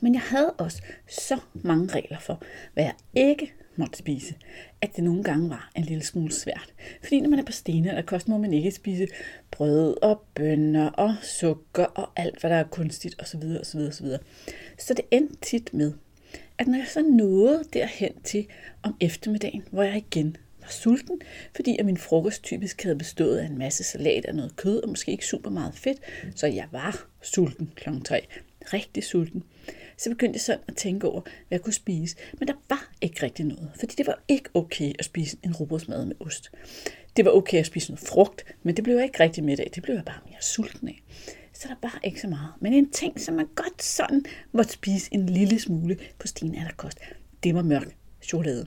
Men 0.00 0.14
jeg 0.14 0.22
havde 0.22 0.50
også 0.50 0.82
så 1.08 1.38
mange 1.54 1.94
regler 1.94 2.18
for, 2.18 2.42
hvad 2.74 2.84
jeg 2.84 2.94
ikke 3.14 3.52
måtte 3.76 3.98
spise, 3.98 4.34
at 4.80 4.96
det 4.96 5.04
nogle 5.04 5.22
gange 5.24 5.50
var 5.50 5.70
en 5.76 5.84
lille 5.84 6.04
smule 6.04 6.32
svært. 6.32 6.74
Fordi 7.02 7.20
når 7.20 7.30
man 7.30 7.38
er 7.38 7.44
på 7.44 7.52
stene, 7.52 7.88
der 7.88 8.02
koster, 8.02 8.30
må 8.30 8.38
man 8.38 8.52
ikke 8.52 8.70
spise 8.70 9.08
brød 9.50 10.02
og 10.02 10.22
bønner 10.34 10.90
og 10.90 11.14
sukker 11.22 11.84
og 11.84 12.08
alt, 12.16 12.40
hvad 12.40 12.50
der 12.50 12.56
er 12.56 12.64
kunstigt 12.64 13.22
osv. 13.22 13.42
osv., 13.60 13.80
osv. 13.80 14.06
Så 14.78 14.94
det 14.94 15.04
endte 15.10 15.36
tit 15.42 15.74
med, 15.74 15.92
at 16.58 16.66
når 16.66 16.78
jeg 16.78 16.86
så 16.86 17.02
nåede 17.02 17.64
derhen 17.72 18.22
til 18.24 18.46
om 18.82 18.96
eftermiddagen, 19.00 19.62
hvor 19.70 19.82
jeg 19.82 19.96
igen 19.96 20.36
var 20.60 20.68
sulten, 20.68 21.20
fordi 21.56 21.76
at 21.78 21.86
min 21.86 21.96
frokost 21.96 22.42
typisk 22.42 22.82
havde 22.82 22.96
bestået 22.96 23.38
af 23.38 23.46
en 23.46 23.58
masse 23.58 23.84
salat 23.84 24.26
og 24.26 24.34
noget 24.34 24.56
kød, 24.56 24.82
og 24.82 24.88
måske 24.88 25.12
ikke 25.12 25.26
super 25.26 25.50
meget 25.50 25.74
fedt, 25.74 25.98
så 26.34 26.46
jeg 26.46 26.68
var 26.72 27.06
sulten 27.22 27.72
kl. 27.76 27.88
3. 28.04 28.26
Rigtig 28.72 29.04
sulten 29.04 29.42
så 30.00 30.10
begyndte 30.10 30.36
jeg 30.36 30.40
sådan 30.40 30.62
at 30.68 30.76
tænke 30.76 31.08
over, 31.08 31.20
hvad 31.20 31.30
jeg 31.50 31.60
kunne 31.60 31.72
spise. 31.72 32.16
Men 32.38 32.48
der 32.48 32.54
var 32.68 32.92
ikke 33.00 33.22
rigtig 33.22 33.44
noget, 33.44 33.70
fordi 33.78 33.94
det 33.94 34.06
var 34.06 34.22
ikke 34.28 34.50
okay 34.54 34.92
at 34.98 35.04
spise 35.04 35.36
en 35.44 35.54
robotsmad 35.54 36.06
med 36.06 36.16
ost. 36.20 36.50
Det 37.16 37.24
var 37.24 37.30
okay 37.30 37.58
at 37.58 37.66
spise 37.66 37.90
noget 37.90 38.08
frugt, 38.08 38.44
men 38.62 38.76
det 38.76 38.84
blev 38.84 38.96
jeg 38.96 39.04
ikke 39.04 39.20
rigtig 39.20 39.44
middag. 39.44 39.66
af. 39.66 39.70
Det 39.70 39.82
blev 39.82 39.94
jeg 39.94 40.04
bare 40.04 40.20
mere 40.26 40.42
sulten 40.42 40.88
af. 40.88 41.02
Så 41.52 41.68
der 41.68 41.74
var 41.82 42.00
ikke 42.04 42.20
så 42.20 42.28
meget. 42.28 42.52
Men 42.60 42.72
en 42.72 42.90
ting, 42.90 43.20
som 43.20 43.34
man 43.34 43.46
godt 43.54 43.82
sådan 43.82 44.24
måtte 44.52 44.72
spise 44.72 45.14
en 45.14 45.26
lille 45.26 45.58
smule 45.58 45.96
på 46.18 46.26
Stine 46.26 46.70
det 47.44 47.54
var 47.54 47.62
mørk 47.62 47.96
chokolade. 48.22 48.66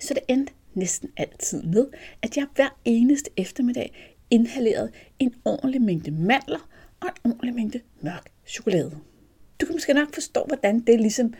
Så 0.00 0.14
det 0.14 0.22
endte 0.28 0.52
næsten 0.74 1.10
altid 1.16 1.62
med, 1.62 1.86
at 2.22 2.36
jeg 2.36 2.46
hver 2.54 2.78
eneste 2.84 3.30
eftermiddag 3.36 4.14
inhalerede 4.30 4.90
en 5.18 5.34
ordentlig 5.44 5.82
mængde 5.82 6.10
mandler 6.10 6.68
og 7.00 7.08
en 7.24 7.32
ordentlig 7.32 7.54
mængde 7.54 7.80
mørk 8.00 8.30
chokolade. 8.46 9.00
Du 9.64 9.66
kan 9.66 9.74
måske 9.74 9.94
nok 9.94 10.14
forstå, 10.14 10.44
hvordan 10.46 10.80
det 10.80 11.00
ligesom 11.00 11.34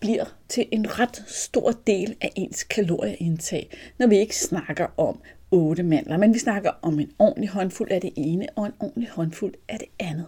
bliver 0.00 0.24
til 0.48 0.68
en 0.72 0.98
ret 0.98 1.24
stor 1.26 1.70
del 1.86 2.16
af 2.20 2.32
ens 2.36 2.62
kalorieindtag, 2.64 3.70
når 3.98 4.06
vi 4.06 4.18
ikke 4.18 4.36
snakker 4.36 4.86
om 4.96 5.20
otte 5.50 5.82
mandler, 5.82 6.16
men 6.16 6.34
vi 6.34 6.38
snakker 6.38 6.70
om 6.82 7.00
en 7.00 7.12
ordentlig 7.18 7.48
håndfuld 7.50 7.90
af 7.90 8.00
det 8.00 8.12
ene 8.16 8.46
og 8.56 8.66
en 8.66 8.72
ordentlig 8.80 9.08
håndfuld 9.08 9.54
af 9.68 9.78
det 9.78 9.88
andet. 9.98 10.26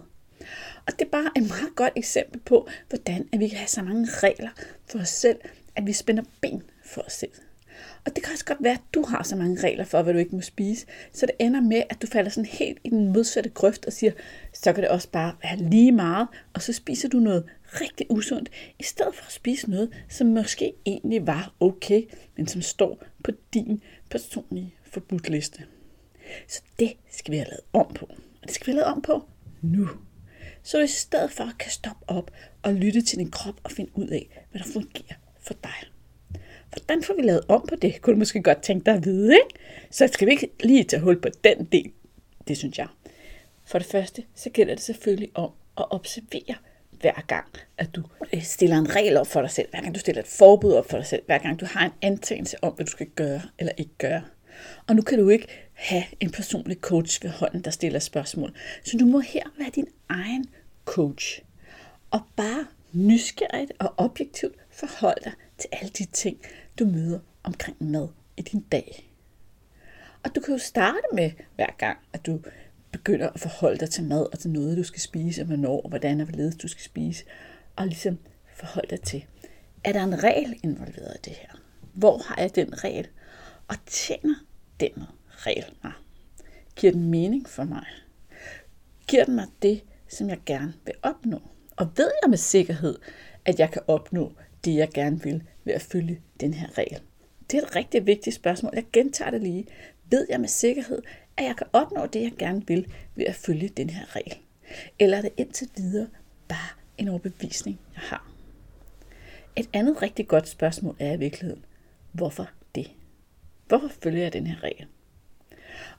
Og 0.87 0.93
det 0.99 1.01
er 1.01 1.09
bare 1.09 1.31
et 1.35 1.47
meget 1.47 1.75
godt 1.75 1.93
eksempel 1.95 2.39
på, 2.39 2.67
hvordan 2.89 3.27
at 3.33 3.39
vi 3.39 3.47
kan 3.47 3.57
have 3.57 3.67
så 3.67 3.81
mange 3.81 4.07
regler 4.11 4.49
for 4.85 4.99
os 4.99 5.09
selv, 5.09 5.37
at 5.75 5.87
vi 5.87 5.93
spænder 5.93 6.23
ben 6.41 6.63
for 6.85 7.01
os 7.01 7.13
selv. 7.13 7.31
Og 8.05 8.15
det 8.15 8.23
kan 8.23 8.33
også 8.33 8.45
godt 8.45 8.63
være, 8.63 8.73
at 8.73 8.93
du 8.93 9.05
har 9.05 9.23
så 9.23 9.35
mange 9.35 9.61
regler 9.61 9.85
for, 9.85 10.01
hvad 10.01 10.13
du 10.13 10.19
ikke 10.19 10.35
må 10.35 10.41
spise, 10.41 10.85
så 11.13 11.25
det 11.25 11.35
ender 11.39 11.61
med, 11.61 11.83
at 11.89 12.01
du 12.01 12.07
falder 12.07 12.29
sådan 12.29 12.45
helt 12.45 12.77
i 12.83 12.89
den 12.89 13.13
modsatte 13.13 13.49
grøft 13.49 13.85
og 13.85 13.93
siger, 13.93 14.11
så 14.53 14.73
kan 14.73 14.83
det 14.83 14.89
også 14.89 15.09
bare 15.09 15.35
være 15.43 15.57
lige 15.69 15.91
meget, 15.91 16.27
og 16.53 16.61
så 16.61 16.73
spiser 16.73 17.09
du 17.09 17.17
noget 17.17 17.45
rigtig 17.65 18.07
usundt, 18.09 18.49
i 18.79 18.83
stedet 18.83 19.15
for 19.15 19.25
at 19.25 19.31
spise 19.31 19.69
noget, 19.69 19.89
som 20.09 20.27
måske 20.27 20.73
egentlig 20.85 21.27
var 21.27 21.53
okay, 21.59 22.03
men 22.37 22.47
som 22.47 22.61
står 22.61 23.03
på 23.23 23.31
din 23.53 23.81
personlige 24.09 24.75
forbudtliste. 24.83 25.63
Så 26.47 26.61
det 26.79 26.93
skal 27.11 27.31
vi 27.31 27.37
have 27.37 27.49
lavet 27.49 27.63
om 27.73 27.93
på. 27.93 28.05
Og 28.41 28.47
det 28.47 28.51
skal 28.51 28.67
vi 28.67 28.71
have 28.71 28.79
lavet 28.79 28.93
om 28.93 29.01
på 29.01 29.23
nu. 29.61 29.89
Så 30.63 30.77
du 30.77 30.83
i 30.83 30.87
stedet 30.87 31.31
for 31.31 31.51
kan 31.59 31.71
stoppe 31.71 32.09
op 32.09 32.31
og 32.61 32.73
lytte 32.73 33.01
til 33.01 33.17
din 33.17 33.31
krop 33.31 33.61
og 33.63 33.71
finde 33.71 33.91
ud 33.93 34.07
af, 34.07 34.45
hvad 34.51 34.61
der 34.61 34.67
fungerer 34.67 35.15
for 35.41 35.53
dig. 35.63 35.92
Hvordan 36.73 37.03
får 37.03 37.13
vi 37.13 37.21
lavet 37.21 37.41
om 37.47 37.65
på 37.69 37.75
det? 37.75 38.01
Kunne 38.01 38.13
du 38.13 38.19
måske 38.19 38.43
godt 38.43 38.61
tænke 38.61 38.85
dig 38.85 38.93
at 38.93 39.05
vide, 39.05 39.33
ikke? 39.33 39.59
Så 39.91 40.07
skal 40.07 40.27
vi 40.27 40.31
ikke 40.31 40.51
lige 40.63 40.83
tage 40.83 41.01
hul 41.01 41.21
på 41.21 41.29
den 41.43 41.65
del. 41.71 41.91
Det 42.47 42.57
synes 42.57 42.77
jeg. 42.77 42.87
For 43.65 43.77
det 43.77 43.87
første, 43.87 44.23
så 44.35 44.49
gælder 44.49 44.75
det 44.75 44.83
selvfølgelig 44.83 45.29
om 45.35 45.49
at 45.77 45.85
observere 45.91 46.55
hver 46.91 47.25
gang, 47.27 47.47
at 47.77 47.95
du 47.95 48.03
øh, 48.33 48.43
stiller 48.43 48.77
en 48.77 48.95
regel 48.95 49.17
op 49.17 49.27
for 49.27 49.41
dig 49.41 49.51
selv, 49.51 49.69
hver 49.69 49.81
gang 49.81 49.95
du 49.95 49.99
stiller 49.99 50.21
et 50.21 50.27
forbud 50.27 50.73
op 50.73 50.89
for 50.89 50.97
dig 50.97 51.05
selv, 51.05 51.23
hver 51.25 51.37
gang 51.37 51.59
du 51.59 51.65
har 51.65 51.85
en 51.85 51.91
antagelse 52.01 52.63
om, 52.63 52.73
hvad 52.73 52.85
du 52.85 52.91
skal 52.91 53.07
gøre 53.07 53.41
eller 53.59 53.71
ikke 53.77 53.97
gøre. 53.97 54.21
Og 54.87 54.95
nu 54.95 55.01
kan 55.01 55.19
du 55.19 55.29
ikke 55.29 55.47
have 55.73 56.03
en 56.19 56.31
personlig 56.31 56.77
coach 56.77 57.23
ved 57.23 57.29
hånden, 57.29 57.61
der 57.61 57.71
stiller 57.71 57.99
spørgsmål. 57.99 58.55
Så 58.83 58.97
du 58.97 59.05
må 59.05 59.19
her 59.19 59.43
være 59.57 59.69
din 59.75 59.87
egen 60.09 60.45
coach. 60.85 61.41
Og 62.11 62.21
bare 62.35 62.65
nysgerrigt 62.93 63.71
og 63.79 63.93
objektivt 63.97 64.55
forholde 64.69 65.21
dig 65.23 65.33
til 65.57 65.69
alle 65.71 65.89
de 65.89 66.05
ting, 66.05 66.37
du 66.79 66.85
møder 66.85 67.19
omkring 67.43 67.77
mad 67.79 68.07
i 68.37 68.41
din 68.41 68.61
dag. 68.61 69.13
Og 70.23 70.35
du 70.35 70.41
kan 70.41 70.53
jo 70.53 70.57
starte 70.57 71.07
med 71.13 71.31
hver 71.55 71.75
gang, 71.77 71.97
at 72.13 72.25
du 72.25 72.39
begynder 72.91 73.29
at 73.29 73.39
forholde 73.39 73.77
dig 73.77 73.89
til 73.89 74.03
mad 74.03 74.27
og 74.31 74.39
til 74.39 74.51
noget, 74.51 74.77
du 74.77 74.83
skal 74.83 75.01
spise, 75.01 75.41
og 75.41 75.45
hvornår, 75.45 75.81
og 75.81 75.89
hvordan 75.89 76.19
og 76.19 76.25
hvorledes 76.25 76.55
du 76.55 76.67
skal 76.67 76.83
spise, 76.83 77.23
og 77.75 77.87
ligesom 77.87 78.17
forholde 78.55 78.89
dig 78.89 79.01
til, 79.01 79.25
er 79.83 79.91
der 79.91 80.03
en 80.03 80.23
regel 80.23 80.59
involveret 80.63 81.15
i 81.15 81.29
det 81.29 81.33
her? 81.33 81.59
Hvor 81.93 82.17
har 82.17 82.41
jeg 82.41 82.55
den 82.55 82.83
regel? 82.83 83.07
Og 83.67 83.75
tjener 83.85 84.35
den 84.79 85.03
regel 85.29 85.65
mig? 85.83 85.91
Giver 86.75 86.93
den 86.93 87.09
mening 87.09 87.49
for 87.49 87.63
mig? 87.63 87.85
Giver 89.07 89.25
den 89.25 89.35
mig 89.35 89.47
det, 89.61 89.83
som 90.09 90.29
jeg 90.29 90.39
gerne 90.45 90.73
vil 90.85 90.95
opnå? 91.01 91.41
Og 91.75 91.91
ved 91.97 92.11
jeg 92.23 92.29
med 92.29 92.37
sikkerhed, 92.37 92.99
at 93.45 93.59
jeg 93.59 93.71
kan 93.71 93.81
opnå 93.87 94.33
det, 94.65 94.75
jeg 94.75 94.89
gerne 94.89 95.23
vil 95.23 95.43
ved 95.63 95.73
at 95.73 95.81
følge 95.81 96.21
den 96.39 96.53
her 96.53 96.77
regel? 96.77 96.99
Det 97.51 97.57
er 97.57 97.61
et 97.63 97.75
rigtig 97.75 98.07
vigtigt 98.07 98.35
spørgsmål. 98.35 98.71
Jeg 98.75 98.85
gentager 98.93 99.31
det 99.31 99.41
lige. 99.41 99.65
Ved 100.09 100.27
jeg 100.29 100.39
med 100.39 100.47
sikkerhed, 100.47 101.01
at 101.37 101.45
jeg 101.45 101.55
kan 101.55 101.67
opnå 101.73 102.05
det, 102.05 102.21
jeg 102.21 102.31
gerne 102.39 102.67
vil 102.67 102.93
ved 103.15 103.25
at 103.25 103.35
følge 103.35 103.69
den 103.69 103.89
her 103.89 104.15
regel? 104.15 104.37
Eller 104.99 105.17
er 105.17 105.21
det 105.21 105.31
indtil 105.37 105.69
videre 105.77 106.07
bare 106.47 106.69
en 106.97 107.07
overbevisning, 107.07 107.79
jeg 107.95 108.01
har? 108.01 108.31
Et 109.55 109.69
andet 109.73 110.01
rigtig 110.01 110.27
godt 110.27 110.47
spørgsmål 110.47 110.95
er 110.99 111.13
i 111.13 111.19
virkeligheden, 111.19 111.65
hvorfor 112.11 112.49
det? 112.75 112.91
Hvorfor 113.67 113.91
følger 114.03 114.21
jeg 114.21 114.33
den 114.33 114.47
her 114.47 114.63
regel? 114.63 114.87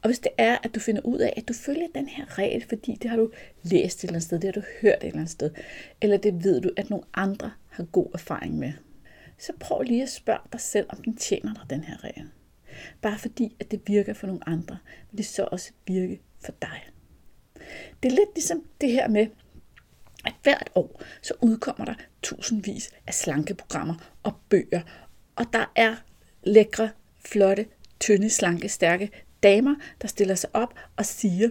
Og 0.02 0.08
hvis 0.08 0.18
det 0.18 0.32
er, 0.38 0.58
at 0.62 0.74
du 0.74 0.80
finder 0.80 1.02
ud 1.04 1.18
af, 1.18 1.34
at 1.36 1.48
du 1.48 1.52
følger 1.52 1.86
den 1.94 2.08
her 2.08 2.38
regel, 2.38 2.64
fordi 2.68 2.98
det 3.02 3.10
har 3.10 3.16
du 3.16 3.30
læst 3.62 3.98
et 3.98 4.02
eller 4.02 4.14
andet 4.14 4.22
sted, 4.22 4.38
det 4.38 4.54
har 4.54 4.60
du 4.60 4.66
hørt 4.82 4.96
et 4.96 5.06
eller 5.06 5.18
andet 5.18 5.30
sted, 5.30 5.50
eller 6.00 6.16
det 6.16 6.44
ved 6.44 6.60
du, 6.60 6.70
at 6.76 6.90
nogle 6.90 7.04
andre 7.14 7.52
har 7.74 7.84
god 7.84 8.10
erfaring 8.14 8.58
med, 8.58 8.72
så 9.38 9.52
prøv 9.60 9.82
lige 9.82 10.02
at 10.02 10.08
spørge 10.08 10.48
dig 10.52 10.60
selv, 10.60 10.86
om 10.88 11.02
den 11.02 11.16
tjener 11.16 11.54
dig, 11.54 11.70
den 11.70 11.84
her 11.84 12.04
regel. 12.04 12.30
Bare 13.02 13.18
fordi, 13.18 13.56
at 13.60 13.70
det 13.70 13.80
virker 13.86 14.14
for 14.14 14.26
nogle 14.26 14.48
andre, 14.48 14.78
vil 15.10 15.18
det 15.18 15.26
så 15.26 15.48
også 15.52 15.72
virke 15.86 16.20
for 16.40 16.52
dig. 16.62 16.90
Det 18.02 18.12
er 18.12 18.16
lidt 18.16 18.34
ligesom 18.34 18.64
det 18.80 18.90
her 18.90 19.08
med, 19.08 19.26
at 20.24 20.34
hvert 20.42 20.70
år 20.74 21.02
så 21.22 21.34
udkommer 21.42 21.84
der 21.84 21.94
tusindvis 22.22 22.90
af 23.06 23.14
slankeprogrammer 23.14 23.94
og 24.22 24.32
bøger, 24.48 24.82
og 25.36 25.46
der 25.52 25.72
er 25.76 25.96
lækre, 26.42 26.90
flotte, 27.24 27.66
tynde, 28.00 28.30
slanke, 28.30 28.68
stærke 28.68 29.10
damer, 29.42 29.74
der 30.02 30.08
stiller 30.08 30.34
sig 30.34 30.50
op 30.52 30.74
og 30.96 31.06
siger, 31.06 31.50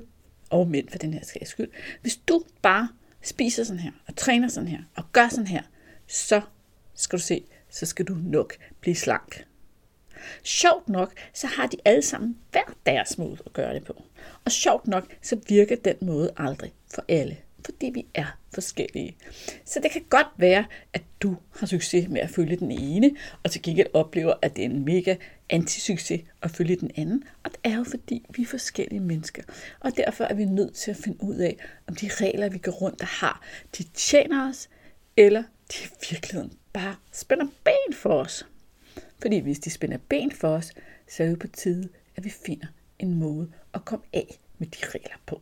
og 0.50 0.68
mænd 0.68 0.89
for 0.89 0.98
den 0.98 1.13
her 1.13 1.46
skyld, 1.46 1.70
hvis 2.01 2.18
du 2.18 2.44
bare 2.62 2.89
spiser 3.22 3.63
sådan 3.63 3.80
her, 3.80 3.92
og 4.08 4.15
træner 4.15 4.48
sådan 4.48 4.70
her, 4.70 4.84
og 4.96 5.03
gør 5.12 5.27
sådan 5.30 5.48
her, 5.48 5.62
så 6.07 6.41
skal 6.93 7.19
du 7.19 7.24
se, 7.24 7.43
så 7.69 7.86
skal 7.86 8.05
du 8.05 8.17
nok 8.24 8.53
blive 8.81 8.95
slank. 8.95 9.45
Sjovt 10.43 10.89
nok, 10.89 11.13
så 11.33 11.48
har 11.48 11.67
de 11.67 11.77
alle 11.86 12.01
sammen 12.01 12.38
hver 12.51 12.75
deres 12.86 13.17
måde 13.17 13.38
at 13.45 13.53
gøre 13.53 13.74
det 13.74 13.83
på. 13.83 14.03
Og 14.45 14.51
sjovt 14.51 14.88
nok, 14.88 15.15
så 15.22 15.39
virker 15.48 15.75
den 15.75 15.95
måde 16.01 16.31
aldrig 16.38 16.74
for 16.93 17.05
alle, 17.07 17.38
fordi 17.65 17.91
vi 17.93 18.05
er 18.13 18.38
forskellige. 18.53 19.17
Så 19.65 19.79
det 19.83 19.91
kan 19.91 20.01
godt 20.10 20.27
være, 20.38 20.65
at 20.93 21.01
du 21.22 21.38
har 21.55 21.67
succes 21.67 22.07
med 22.10 22.22
at 22.22 22.29
følge 22.29 22.55
den 22.55 22.72
ene, 22.72 23.12
og 23.43 23.51
til 23.51 23.62
gengæld 23.62 23.88
oplever, 23.93 24.33
at 24.41 24.55
det 24.55 24.62
er 24.62 24.69
en 24.69 24.86
mega 24.86 25.15
antisucces 25.50 26.22
at 26.41 26.51
følge 26.51 26.75
den 26.75 26.91
anden. 26.95 27.24
Og 27.43 27.51
det 27.51 27.60
er 27.63 27.77
jo 27.77 27.83
fordi, 27.83 28.25
vi 28.36 28.41
er 28.41 28.48
forskellige 28.48 29.00
mennesker. 29.00 29.43
Og 29.79 29.98
derfor 29.98 30.24
er 30.24 30.33
vi 30.33 30.45
nødt 30.45 30.74
til 30.74 30.91
at 30.91 30.98
finde 30.98 31.24
ud 31.24 31.36
af, 31.36 31.57
om 31.88 31.95
de 31.95 32.10
regler, 32.13 32.50
vi 32.50 32.57
går 32.57 32.72
rundt 32.72 33.01
og 33.01 33.07
har, 33.07 33.41
de 33.77 33.83
tjener 33.83 34.50
os, 34.50 34.69
eller 35.17 35.43
de 35.74 35.86
i 35.86 36.12
virkeligheden 36.12 36.58
bare 36.74 36.96
spænder 37.12 37.48
ben 37.63 37.94
for 37.94 38.13
os. 38.13 38.46
Fordi 39.22 39.39
hvis 39.39 39.60
de 39.60 39.70
spænder 39.70 39.98
ben 39.98 40.32
for 40.32 40.48
os, 40.48 40.74
så 41.08 41.24
er 41.24 41.27
det 41.27 41.39
på 41.39 41.48
tide, 41.48 41.89
at 42.15 42.24
vi 42.24 42.30
finder 42.30 42.68
en 43.00 43.13
måde 43.15 43.51
at 43.74 43.86
komme 43.86 44.06
af 44.13 44.39
med 44.58 44.68
de 44.68 44.77
regler 44.86 45.18
på. 45.25 45.42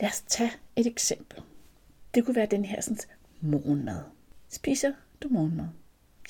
Lad 0.00 0.08
os 0.08 0.24
tage 0.26 0.52
et 0.76 0.86
eksempel. 0.86 1.42
Det 2.14 2.24
kunne 2.24 2.36
være 2.36 2.46
den 2.46 2.64
her 2.64 2.80
sådan, 2.80 2.98
morgenmad. 3.40 4.02
Spiser 4.48 4.92
du 5.22 5.28
morgenmad? 5.28 5.68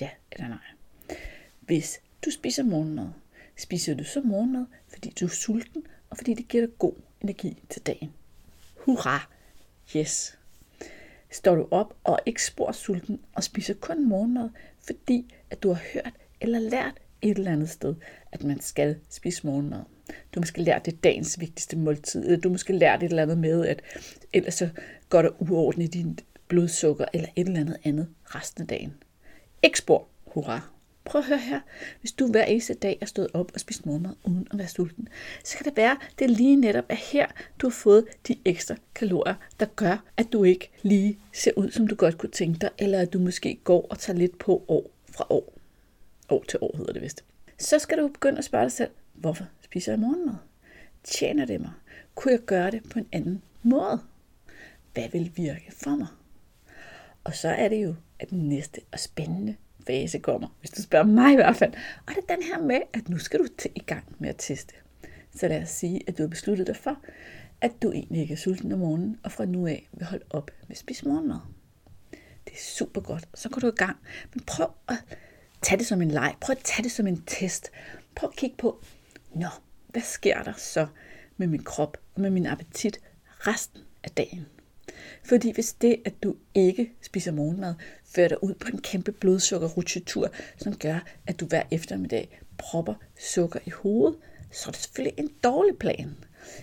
Ja 0.01 0.11
eller 0.33 0.49
nej? 0.49 1.19
Hvis 1.61 2.01
du 2.25 2.31
spiser 2.31 2.63
morgenmad, 2.63 3.09
spiser 3.57 3.95
du 3.95 4.05
så 4.05 4.21
morgenmad, 4.21 4.67
fordi 4.89 5.11
du 5.21 5.25
er 5.25 5.29
sulten, 5.29 5.87
og 6.11 6.17
fordi 6.17 6.35
det 6.35 6.49
giver 6.49 6.67
dig 6.67 6.79
god 6.79 6.95
energi 7.21 7.63
til 7.71 7.83
dagen. 7.83 8.13
Hurra! 8.77 9.29
Yes! 9.97 10.39
Står 11.33 11.55
du 11.55 11.69
op 11.71 11.95
og 12.05 12.19
ikke 12.27 12.45
spor 12.45 12.73
sulten 12.73 13.21
og 13.35 13.45
spiser 13.45 13.75
kun 13.75 14.09
morgenmad, 14.09 14.49
fordi 14.87 15.35
at 15.51 15.63
du 15.63 15.73
har 15.73 15.83
hørt 15.93 16.13
eller 16.41 16.59
lært 16.59 16.95
et 17.23 17.39
eller 17.39 17.53
andet 17.53 17.71
sted, 17.71 17.95
at 18.33 18.45
man 18.45 18.61
skal 18.61 18.97
spise 19.11 19.47
morgenmad. 19.47 19.83
Du 20.35 20.41
måske 20.41 20.63
lært 20.63 20.87
det 20.87 21.05
dagens 21.05 21.41
vigtigste 21.41 21.79
måltid, 21.79 22.25
eller 22.25 22.37
du 22.37 22.49
måske 22.49 22.73
lært 22.73 23.03
et 23.03 23.09
eller 23.09 23.23
andet 23.23 23.39
med, 23.39 23.67
at 23.67 23.83
ellers 24.33 24.55
så 24.55 24.69
går 25.09 25.23
der 25.23 25.31
uorden 25.39 25.83
i 25.83 25.87
din 25.87 26.19
blodsukker, 26.49 27.05
eller 27.13 27.29
et 27.37 27.47
eller 27.47 27.61
andet 27.61 27.77
andet 27.85 28.09
resten 28.25 28.63
af 28.63 28.69
dagen. 28.69 28.95
Ikke 29.63 29.79
spor, 29.79 30.09
hurra. 30.27 30.72
Prøv 31.05 31.19
at 31.19 31.27
høre 31.27 31.39
her. 31.39 31.61
Hvis 32.01 32.13
du 32.13 32.31
hver 32.31 32.45
eneste 32.45 32.75
dag 32.75 32.99
er 33.01 33.07
stået 33.07 33.29
op 33.35 33.51
og 33.55 33.61
spist 33.61 33.87
morgenmad 33.87 34.15
uden 34.25 34.49
at 34.51 34.59
være 34.59 34.69
sulten, 34.69 35.09
så 35.45 35.57
kan 35.57 35.67
det 35.67 35.77
være, 35.77 35.91
at 35.91 36.19
det 36.19 36.31
lige 36.31 36.57
netop 36.57 36.85
er 36.89 36.95
her, 36.95 37.27
du 37.59 37.67
har 37.67 37.73
fået 37.73 38.05
de 38.29 38.37
ekstra 38.45 38.75
kalorier, 38.95 39.35
der 39.61 39.67
gør, 39.67 40.05
at 40.17 40.33
du 40.33 40.45
ikke 40.45 40.71
lige 40.83 41.19
ser 41.33 41.51
ud, 41.57 41.71
som 41.71 41.87
du 41.87 41.95
godt 41.95 42.19
kunne 42.19 42.31
tænke 42.31 42.59
dig, 42.59 42.71
eller 42.79 43.01
at 43.01 43.13
du 43.13 43.19
måske 43.19 43.59
går 43.65 43.87
og 43.91 43.99
tager 43.99 44.19
lidt 44.19 44.39
på 44.39 44.65
år 44.69 44.91
fra 45.11 45.27
år. 45.31 45.53
År 46.29 46.45
til 46.49 46.59
år 46.63 46.77
hedder 46.77 46.93
det 46.93 47.03
vist. 47.03 47.25
Så 47.59 47.79
skal 47.79 47.99
du 47.99 48.09
begynde 48.09 48.39
at 48.39 48.45
spørge 48.45 48.65
dig 48.65 48.73
selv, 48.73 48.91
hvorfor 49.15 49.45
spiser 49.61 49.93
jeg 49.93 49.99
morgenmad? 49.99 50.35
Tjener 51.05 51.45
det 51.45 51.61
mig? 51.61 51.73
Kunne 52.15 52.33
jeg 52.33 52.41
gøre 52.41 52.71
det 52.71 52.83
på 52.91 52.99
en 52.99 53.09
anden 53.13 53.43
måde? 53.63 54.01
Hvad 54.95 55.09
vil 55.13 55.33
virke 55.37 55.73
for 55.83 55.97
mig? 55.97 56.07
Og 57.25 57.35
så 57.35 57.49
er 57.49 57.69
det 57.69 57.83
jo, 57.83 57.95
at 58.19 58.31
den 58.31 58.49
næste 58.49 58.81
og 58.93 58.99
spændende 58.99 59.57
fase 59.87 60.19
kommer, 60.19 60.49
hvis 60.61 60.71
du 60.71 60.83
spørger 60.83 61.07
mig 61.07 61.33
i 61.33 61.37
hvert 61.37 61.57
fald. 61.57 61.73
Og 62.07 62.15
det 62.15 62.25
er 62.29 62.35
den 62.35 62.45
her 62.45 62.63
med, 62.63 62.81
at 62.93 63.09
nu 63.09 63.19
skal 63.19 63.41
du 63.41 63.47
i 63.75 63.81
gang 63.81 64.05
med 64.19 64.29
at 64.29 64.37
teste. 64.39 64.75
Så 65.35 65.49
lad 65.49 65.63
os 65.63 65.69
sige, 65.69 66.01
at 66.07 66.19
du 66.19 66.23
har 66.23 66.29
besluttet 66.29 66.67
dig 66.67 66.77
for, 66.77 66.97
at 67.61 67.73
du 67.83 67.93
egentlig 67.93 68.23
ikke 68.23 68.33
er 68.33 68.39
sulten 68.39 68.73
om 68.73 68.79
morgenen, 68.79 69.19
og 69.23 69.33
fra 69.33 69.45
nu 69.45 69.67
af 69.67 69.89
vil 69.93 70.07
holde 70.07 70.25
op 70.31 70.51
med 70.63 70.71
at 70.71 70.79
spise 70.79 71.09
morgenmad. 71.09 71.39
Det 72.45 72.53
er 72.53 72.59
super 72.77 73.01
godt. 73.01 73.29
Så 73.35 73.49
går 73.49 73.61
du 73.61 73.67
i 73.67 73.77
gang. 73.77 73.97
Men 74.35 74.45
prøv 74.47 74.67
at 74.89 74.97
tage 75.63 75.79
det 75.79 75.87
som 75.87 76.03
en 76.03 76.11
leg. 76.11 76.35
Prøv 76.41 76.57
at 76.59 76.65
tage 76.65 76.83
det 76.83 76.93
som 76.93 77.07
en 77.07 77.23
test. 77.27 77.71
Prøv 78.15 78.29
at 78.33 78.37
kigge 78.37 78.57
på, 78.57 78.83
nå, 79.35 79.49
hvad 79.89 80.03
sker 80.03 80.43
der 80.43 80.53
så 80.57 80.87
med 81.37 81.47
min 81.47 81.63
krop 81.63 81.97
og 82.15 82.21
med 82.21 82.31
min 82.31 82.47
appetit 82.47 83.01
resten 83.27 83.81
af 84.05 84.11
dagen? 84.11 84.47
Fordi 85.25 85.53
hvis 85.53 85.73
det, 85.73 85.97
at 86.05 86.23
du 86.23 86.37
ikke 86.55 86.93
spiser 87.03 87.33
morgenmad, 87.33 87.75
fører 88.15 88.29
dig 88.29 88.45
ud 88.45 88.55
på 88.55 88.69
en 88.69 88.81
kæmpe 88.81 89.13
blodsukkerrutsjetur, 89.13 90.31
som 90.57 90.77
gør, 90.77 90.99
at 91.27 91.41
du 91.41 91.47
hver 91.47 91.63
eftermiddag 91.71 92.41
propper 92.59 92.95
sukker 93.19 93.61
i 93.67 93.71
hovedet, 93.71 94.19
så 94.51 94.65
er 94.69 94.73
det 94.73 94.81
selvfølgelig 94.81 95.19
en 95.19 95.31
dårlig 95.45 95.79
plan. 95.79 96.17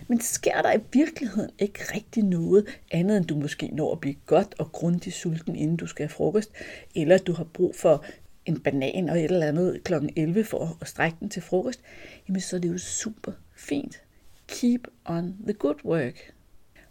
Men 0.08 0.20
sker 0.20 0.62
der 0.62 0.72
i 0.76 0.80
virkeligheden 0.92 1.50
ikke 1.58 1.80
rigtig 1.94 2.24
noget 2.24 2.66
andet, 2.90 3.16
end 3.16 3.24
du 3.26 3.36
måske 3.36 3.68
når 3.68 3.92
at 3.92 4.00
blive 4.00 4.16
godt 4.26 4.54
og 4.58 4.72
grundigt 4.72 5.14
sulten, 5.14 5.56
inden 5.56 5.76
du 5.76 5.86
skal 5.86 6.02
have 6.04 6.14
frokost, 6.14 6.50
eller 6.94 7.18
du 7.18 7.32
har 7.32 7.44
brug 7.44 7.74
for 7.76 8.04
en 8.46 8.60
banan 8.60 9.08
og 9.08 9.18
et 9.18 9.24
eller 9.24 9.46
andet 9.46 9.84
kl. 9.84 9.94
11 10.16 10.44
for 10.44 10.78
at 10.80 10.88
strække 10.88 11.16
den 11.20 11.28
til 11.28 11.42
frokost, 11.42 11.80
jamen 12.28 12.40
så 12.40 12.56
er 12.56 12.60
det 12.60 12.68
jo 12.68 12.78
super 12.78 13.32
fint. 13.56 14.02
Keep 14.46 14.88
on 15.04 15.36
the 15.44 15.52
good 15.52 15.84
work. 15.84 16.32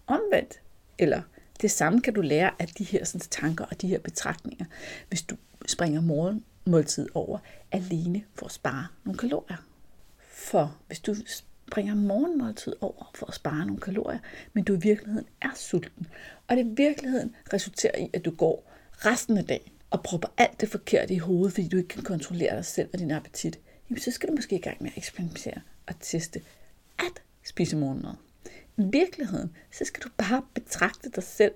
Omvendt, 0.07 0.61
eller 0.97 1.21
det 1.61 1.71
samme 1.71 2.01
kan 2.01 2.13
du 2.13 2.21
lære 2.21 2.51
af 2.59 2.67
de 2.67 2.83
her 2.83 3.05
sådan, 3.05 3.27
tanker 3.29 3.65
og 3.65 3.81
de 3.81 3.87
her 3.87 3.99
betragtninger, 3.99 4.65
hvis 5.07 5.21
du 5.21 5.35
springer 5.65 6.01
morgenmåltid 6.01 7.07
over 7.13 7.39
alene 7.71 8.23
for 8.35 8.45
at 8.45 8.51
spare 8.51 8.87
nogle 9.03 9.17
kalorier. 9.17 9.65
For 10.19 10.77
hvis 10.87 10.99
du 10.99 11.15
springer 11.67 11.95
morgenmåltid 11.95 12.73
over 12.81 13.11
for 13.15 13.25
at 13.25 13.33
spare 13.33 13.65
nogle 13.65 13.81
kalorier, 13.81 14.19
men 14.53 14.63
du 14.63 14.73
i 14.73 14.79
virkeligheden 14.79 15.27
er 15.41 15.51
sulten, 15.55 16.07
og 16.47 16.57
det 16.57 16.65
i 16.65 16.69
virkeligheden 16.77 17.35
resulterer 17.53 17.97
i, 17.97 18.09
at 18.13 18.25
du 18.25 18.31
går 18.31 18.71
resten 18.91 19.37
af 19.37 19.45
dagen 19.45 19.71
og 19.89 20.03
propper 20.03 20.27
alt 20.37 20.61
det 20.61 20.69
forkerte 20.69 21.13
i 21.13 21.17
hovedet, 21.17 21.53
fordi 21.53 21.67
du 21.67 21.77
ikke 21.77 21.89
kan 21.89 22.03
kontrollere 22.03 22.55
dig 22.55 22.65
selv 22.65 22.89
og 22.93 22.99
din 22.99 23.11
appetit, 23.11 23.59
jamen 23.89 24.01
så 24.01 24.11
skal 24.11 24.29
du 24.29 24.35
måske 24.35 24.55
i 24.55 24.61
gang 24.61 24.77
med 24.79 24.91
at 24.91 24.97
eksperimentere 24.97 25.61
og 25.87 25.93
teste 25.99 26.41
at 26.99 27.21
spise 27.43 27.77
morgenmad. 27.77 28.28
Virkeligheden, 28.79 29.55
så 29.71 29.85
skal 29.85 30.03
du 30.03 30.09
bare 30.17 30.43
betragte 30.53 31.09
dig 31.09 31.23
selv 31.23 31.53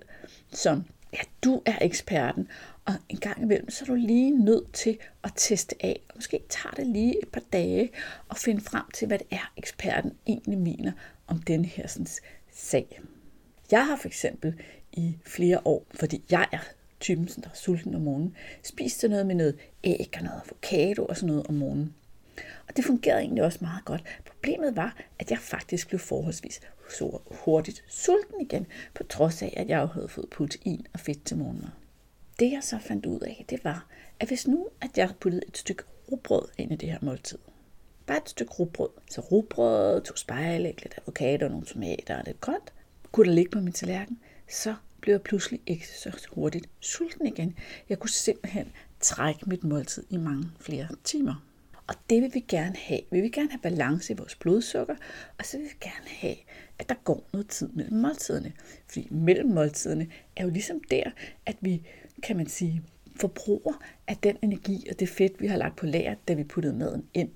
som, 0.52 0.84
ja, 1.12 1.18
du 1.44 1.62
er 1.66 1.78
eksperten, 1.80 2.48
og 2.84 2.94
en 3.08 3.16
gang 3.16 3.42
imellem, 3.42 3.70
så 3.70 3.84
er 3.84 3.86
du 3.86 3.94
lige 3.94 4.44
nødt 4.44 4.72
til 4.72 4.98
at 5.24 5.32
teste 5.36 5.76
af, 5.80 6.00
og 6.08 6.14
måske 6.14 6.40
tager 6.48 6.74
det 6.74 6.86
lige 6.86 7.22
et 7.22 7.28
par 7.28 7.42
dage 7.52 7.90
og 8.28 8.36
finde 8.36 8.60
frem 8.60 8.84
til, 8.94 9.06
hvad 9.06 9.18
det 9.18 9.26
er, 9.30 9.52
eksperten 9.56 10.12
egentlig 10.26 10.58
mener 10.58 10.92
om 11.26 11.42
den 11.42 11.64
her 11.64 11.86
sådan, 11.86 12.06
sag. 12.52 13.00
Jeg 13.70 13.86
har 13.86 13.96
for 13.96 14.08
eksempel 14.08 14.54
i 14.92 15.16
flere 15.26 15.60
år, 15.64 15.86
fordi 15.94 16.24
jeg 16.30 16.46
er 16.52 16.58
typen, 17.00 17.26
der 17.26 17.48
er 17.48 17.54
sulten 17.54 17.94
om 17.94 18.00
morgenen, 18.00 18.36
spist 18.62 19.04
noget 19.08 19.26
med 19.26 19.34
noget 19.34 19.58
æg 19.84 20.14
og 20.16 20.22
noget 20.22 20.42
avocado 20.44 21.04
og 21.04 21.16
sådan 21.16 21.26
noget 21.26 21.46
om 21.46 21.54
morgenen. 21.54 21.94
Og 22.68 22.76
det 22.76 22.84
fungerede 22.84 23.20
egentlig 23.20 23.44
også 23.44 23.58
meget 23.60 23.84
godt. 23.84 24.04
Problemet 24.26 24.76
var, 24.76 24.96
at 25.18 25.30
jeg 25.30 25.38
faktisk 25.38 25.88
blev 25.88 25.98
forholdsvis 25.98 26.60
så 26.98 27.18
hurtigt 27.30 27.84
sulten 27.88 28.40
igen, 28.40 28.66
på 28.94 29.02
trods 29.02 29.42
af, 29.42 29.54
at 29.56 29.68
jeg 29.68 29.86
havde 29.86 30.08
fået 30.08 30.30
protein 30.30 30.86
og 30.92 31.00
fedt 31.00 31.24
til 31.24 31.36
morgenmad. 31.36 31.70
Det 32.38 32.52
jeg 32.52 32.62
så 32.62 32.78
fandt 32.78 33.06
ud 33.06 33.20
af, 33.20 33.44
det 33.50 33.64
var, 33.64 33.86
at 34.20 34.28
hvis 34.28 34.46
nu 34.48 34.68
at 34.80 34.98
jeg 34.98 35.10
puttede 35.20 35.42
et 35.48 35.58
stykke 35.58 35.82
rugbrød 36.10 36.48
ind 36.58 36.72
i 36.72 36.76
det 36.76 36.90
her 36.90 36.98
måltid, 37.02 37.38
bare 38.06 38.18
et 38.18 38.28
stykke 38.28 38.52
rugbrød, 38.52 38.88
så 39.10 39.20
rugbrød, 39.20 40.02
to 40.02 40.16
spejlæg, 40.16 40.82
lidt 40.82 40.94
avocado, 40.98 41.48
nogle 41.48 41.66
tomater 41.66 42.16
og 42.16 42.22
lidt 42.26 42.40
grønt, 42.40 42.72
kunne 43.12 43.28
der 43.28 43.34
ligge 43.34 43.50
på 43.50 43.60
min 43.60 43.72
tallerken, 43.72 44.18
så 44.48 44.74
blev 45.00 45.14
jeg 45.14 45.22
pludselig 45.22 45.60
ikke 45.66 45.88
så 45.88 46.26
hurtigt 46.32 46.68
sulten 46.80 47.26
igen. 47.26 47.58
Jeg 47.88 47.98
kunne 47.98 48.10
simpelthen 48.10 48.72
trække 49.00 49.40
mit 49.46 49.64
måltid 49.64 50.04
i 50.10 50.16
mange 50.16 50.50
flere 50.60 50.88
timer. 51.04 51.44
Og 51.86 51.94
det 52.10 52.22
vil 52.22 52.34
vi 52.34 52.40
gerne 52.40 52.76
have. 52.76 53.00
Vi 53.10 53.20
vil 53.20 53.32
gerne 53.32 53.50
have 53.50 53.60
balance 53.60 54.12
i 54.12 54.16
vores 54.16 54.34
blodsukker, 54.34 54.94
og 55.38 55.46
så 55.46 55.56
vil 55.56 55.66
vi 55.66 55.74
gerne 55.80 56.08
have, 56.08 56.36
at 56.78 56.88
der 56.88 56.94
går 57.04 57.28
noget 57.32 57.48
tid 57.48 57.68
mellem 57.68 57.96
måltiderne. 57.96 58.52
Fordi 58.88 59.08
mellem 59.10 59.50
måltiderne 59.50 60.06
er 60.36 60.44
jo 60.44 60.50
ligesom 60.50 60.80
der, 60.90 61.10
at 61.46 61.56
vi, 61.60 61.82
kan 62.22 62.36
man 62.36 62.46
sige, 62.46 62.82
forbruger 63.16 63.72
af 64.08 64.16
den 64.16 64.36
energi 64.42 64.86
og 64.90 65.00
det 65.00 65.08
fedt, 65.08 65.40
vi 65.40 65.46
har 65.46 65.56
lagt 65.56 65.76
på 65.76 65.86
lager, 65.86 66.14
da 66.28 66.34
vi 66.34 66.44
puttede 66.44 66.74
maden 66.74 67.04
ind. 67.14 67.28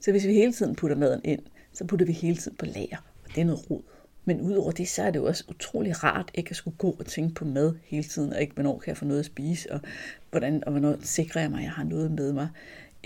Så 0.00 0.10
hvis 0.10 0.26
vi 0.26 0.32
hele 0.32 0.52
tiden 0.52 0.74
putter 0.74 0.96
maden 0.96 1.20
ind, 1.24 1.42
så 1.72 1.84
putter 1.84 2.06
vi 2.06 2.12
hele 2.12 2.36
tiden 2.36 2.56
på 2.56 2.66
lager, 2.66 2.96
og 3.24 3.34
det 3.34 3.40
er 3.40 3.44
noget 3.44 3.70
rod. 3.70 3.82
Men 4.24 4.40
udover 4.40 4.70
det, 4.70 4.88
så 4.88 5.02
er 5.02 5.10
det 5.10 5.18
jo 5.18 5.26
også 5.26 5.44
utrolig 5.48 6.04
rart 6.04 6.30
ikke 6.34 6.50
at 6.50 6.56
skulle 6.56 6.76
gå 6.76 6.96
og 6.98 7.06
tænke 7.06 7.34
på 7.34 7.44
mad 7.44 7.74
hele 7.84 8.04
tiden, 8.04 8.32
og 8.32 8.40
ikke 8.40 8.54
hvornår 8.54 8.78
kan 8.78 8.88
jeg 8.88 8.96
få 8.96 9.04
noget 9.04 9.20
at 9.20 9.26
spise, 9.26 9.72
og 9.72 9.80
hvordan 10.30 10.64
og 10.64 10.70
hvornår 10.70 10.96
sikrer 11.00 11.40
jeg 11.40 11.50
mig, 11.50 11.58
at 11.58 11.64
jeg 11.64 11.72
har 11.72 11.84
noget 11.84 12.10
med 12.10 12.32
mig. 12.32 12.48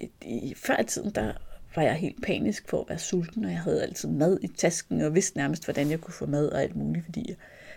I, 0.01 0.11
i, 0.23 0.55
før 0.55 0.81
i 0.81 0.85
tiden, 0.85 1.11
der 1.11 1.33
var 1.77 1.83
jeg 1.83 1.95
helt 1.95 2.23
panisk 2.23 2.69
for 2.69 2.81
at 2.81 2.89
være 2.89 2.99
sulten, 2.99 3.45
og 3.45 3.51
jeg 3.51 3.61
havde 3.61 3.83
altid 3.83 4.09
mad 4.09 4.39
i 4.43 4.49
tasken, 4.49 5.01
og 5.01 5.15
vidste 5.15 5.37
nærmest, 5.37 5.65
hvordan 5.65 5.91
jeg 5.91 6.01
kunne 6.01 6.15
få 6.15 6.27
mad 6.27 6.49
og 6.49 6.63
alt 6.63 6.77
muligt, 6.77 7.05
fordi 7.05 7.25
jeg 7.29 7.37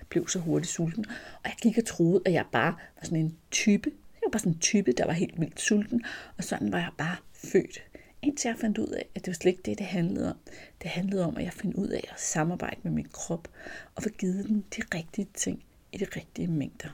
blev 0.10 0.28
så 0.28 0.40
hurtigt 0.40 0.72
sulten. 0.72 1.06
Og 1.10 1.46
jeg 1.46 1.56
gik 1.62 1.78
og 1.78 1.86
troede, 1.86 2.22
at 2.26 2.34
jeg 2.34 2.46
bare 2.52 2.72
var 2.72 3.04
sådan 3.04 3.18
en 3.18 3.38
type. 3.52 3.92
Jeg 4.14 4.22
var 4.26 4.32
bare 4.32 4.40
sådan 4.40 4.52
en 4.52 4.60
type, 4.60 4.92
der 4.92 5.06
var 5.06 5.14
helt 5.14 5.40
vildt 5.40 5.62
sulten, 5.62 6.04
og 6.38 6.44
sådan 6.44 6.72
var 6.72 6.80
jeg 6.80 6.92
bare 6.98 7.16
født. 7.34 7.84
Indtil 8.22 8.50
jeg 8.50 8.58
fandt 8.58 8.78
ud 8.78 8.88
af, 8.88 9.06
at 9.16 9.26
det 9.26 9.28
var 9.28 9.34
slet 9.34 9.52
ikke 9.52 9.62
det, 9.66 9.78
det 9.78 9.86
handlede 9.86 10.30
om. 10.30 10.38
Det 10.82 10.90
handlede 10.90 11.26
om, 11.26 11.38
at 11.38 11.44
jeg 11.44 11.54
fandt 11.54 11.76
ud 11.76 11.88
af 11.88 12.10
at 12.12 12.20
samarbejde 12.20 12.80
med 12.84 12.92
min 12.92 13.08
krop 13.12 13.48
og 13.96 14.04
få 14.04 14.10
givet 14.10 14.46
den 14.46 14.66
de 14.76 14.82
rigtige 14.96 15.28
ting 15.34 15.64
i 15.92 15.98
de 15.98 16.06
rigtige 16.16 16.48
mængder. 16.48 16.90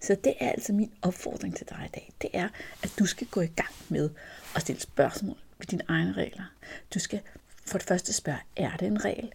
Så 0.00 0.16
det 0.24 0.34
er 0.40 0.50
altså 0.50 0.72
min 0.72 0.92
opfordring 1.02 1.56
til 1.56 1.68
dig 1.68 1.82
i 1.86 1.88
dag. 1.94 2.12
Det 2.22 2.30
er, 2.32 2.48
at 2.82 2.92
du 2.98 3.06
skal 3.06 3.26
gå 3.26 3.40
i 3.40 3.46
gang 3.46 3.74
med 3.88 4.10
at 4.56 4.62
stille 4.62 4.80
spørgsmål 4.80 5.36
ved 5.58 5.66
dine 5.66 5.82
egne 5.88 6.12
regler. 6.12 6.52
Du 6.94 6.98
skal 6.98 7.20
for 7.66 7.78
det 7.78 7.86
første 7.86 8.12
spørge, 8.12 8.38
er 8.56 8.76
det 8.76 8.86
en 8.86 9.04
regel? 9.04 9.32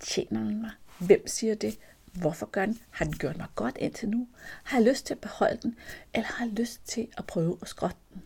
Tjener 0.00 0.40
den 0.40 0.60
mig? 0.60 0.70
Hvem 0.98 1.26
siger 1.26 1.54
det? 1.54 1.78
Hvorfor 2.12 2.46
gør 2.46 2.66
den? 2.66 2.80
Har 2.90 3.04
den 3.04 3.14
gjort 3.14 3.36
mig 3.36 3.46
godt 3.54 3.76
indtil 3.78 4.08
nu? 4.08 4.28
Har 4.64 4.78
jeg 4.78 4.88
lyst 4.88 5.06
til 5.06 5.14
at 5.14 5.20
beholde 5.20 5.58
den? 5.62 5.76
Eller 6.14 6.28
har 6.28 6.44
jeg 6.44 6.54
lyst 6.54 6.80
til 6.84 7.08
at 7.16 7.26
prøve 7.26 7.58
at 7.62 7.68
skrotte 7.68 7.96
den? 8.14 8.22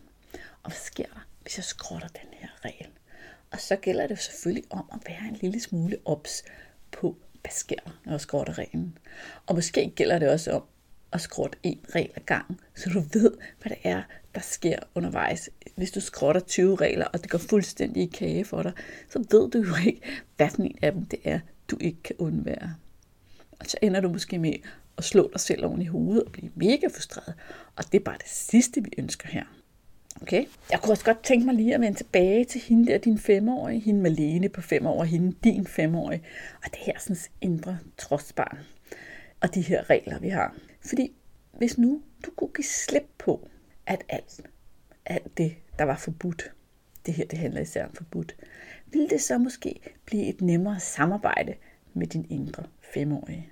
Og 0.63 0.69
hvad 0.69 0.79
sker 0.85 1.05
der, 1.05 1.27
hvis 1.41 1.57
jeg 1.57 1.63
skrotter 1.63 2.07
den 2.07 2.29
her 2.31 2.47
regel? 2.65 2.87
Og 3.51 3.59
så 3.59 3.75
gælder 3.75 4.07
det 4.07 4.19
selvfølgelig 4.19 4.63
om 4.69 4.89
at 4.93 4.99
være 5.07 5.29
en 5.29 5.37
lille 5.41 5.61
smule 5.61 5.97
ops 6.05 6.43
på, 6.91 7.17
hvad 7.41 7.51
sker 7.51 7.75
der, 7.85 7.99
når 8.05 8.13
jeg 8.13 8.21
skrotter 8.21 8.57
reglen. 8.57 8.97
Og 9.45 9.55
måske 9.55 9.93
gælder 9.95 10.19
det 10.19 10.29
også 10.29 10.51
om 10.51 10.63
og 11.13 11.21
skråt 11.21 11.55
en 11.63 11.79
regel 11.95 12.11
ad 12.15 12.21
gangen, 12.25 12.59
så 12.75 12.89
du 12.89 12.99
ved, 12.99 13.31
hvad 13.61 13.69
det 13.69 13.77
er, 13.83 14.01
der 14.35 14.41
sker 14.41 14.79
undervejs. 14.95 15.49
Hvis 15.75 15.91
du 15.91 15.99
skrotter 15.99 16.41
20 16.41 16.75
regler, 16.75 17.05
og 17.05 17.21
det 17.21 17.29
går 17.29 17.37
fuldstændig 17.37 18.03
i 18.03 18.05
kage 18.05 18.45
for 18.45 18.63
dig, 18.63 18.71
så 19.09 19.19
ved 19.19 19.51
du 19.51 19.57
jo 19.57 19.75
ikke, 19.85 20.01
hvad 20.37 20.49
for 20.49 20.61
en 20.61 20.77
af 20.81 20.91
dem 20.91 21.05
det 21.05 21.19
er, 21.23 21.39
du 21.67 21.77
ikke 21.81 22.03
kan 22.03 22.15
undvære. 22.19 22.75
Og 23.59 23.65
så 23.65 23.77
ender 23.81 24.01
du 24.01 24.09
måske 24.09 24.39
med 24.39 24.53
at 24.97 25.03
slå 25.03 25.29
dig 25.33 25.39
selv 25.39 25.65
oven 25.65 25.81
i 25.81 25.85
hovedet 25.85 26.23
og 26.23 26.31
blive 26.31 26.51
mega 26.55 26.87
frustreret. 26.87 27.33
Og 27.75 27.83
det 27.91 27.99
er 27.99 28.03
bare 28.03 28.17
det 28.17 28.29
sidste, 28.29 28.83
vi 28.83 28.89
ønsker 28.97 29.27
her. 29.27 29.43
Okay? 30.21 30.45
Jeg 30.71 30.81
kunne 30.81 30.93
også 30.93 31.05
godt 31.05 31.23
tænke 31.23 31.45
mig 31.45 31.55
lige 31.55 31.75
at 31.75 31.81
vende 31.81 31.97
tilbage 31.97 32.45
til 32.45 32.61
hende 32.61 32.91
der, 32.91 32.97
din 32.97 33.17
femårige, 33.17 33.79
hende 33.79 34.01
Malene 34.01 34.49
på 34.49 34.61
fem 34.61 34.85
år, 34.85 35.03
hende 35.03 35.35
din 35.43 35.67
femårige, 35.67 36.23
og 36.65 36.71
det 36.71 36.79
her 36.79 36.99
sådan 36.99 37.17
indre 37.41 37.77
trodsbarn, 37.97 38.57
og 39.43 39.55
de 39.55 39.61
her 39.61 39.89
regler, 39.89 40.19
vi 40.19 40.29
har. 40.29 40.55
Fordi 40.81 41.13
hvis 41.57 41.77
nu 41.77 42.01
du 42.25 42.31
kunne 42.31 42.53
give 42.55 42.65
slip 42.65 43.09
på, 43.17 43.49
at 43.85 44.03
alt, 44.09 44.41
alt 45.05 45.37
det, 45.37 45.55
der 45.79 45.83
var 45.85 45.97
forbudt, 45.97 46.51
det 47.05 47.13
her 47.13 47.25
det 47.25 47.39
handler 47.39 47.61
især 47.61 47.85
om 47.85 47.93
forbudt, 47.93 48.35
ville 48.85 49.09
det 49.09 49.21
så 49.21 49.37
måske 49.37 49.79
blive 50.05 50.23
et 50.25 50.41
nemmere 50.41 50.79
samarbejde 50.79 51.55
med 51.93 52.07
din 52.07 52.27
indre 52.29 52.63
femårige? 52.93 53.49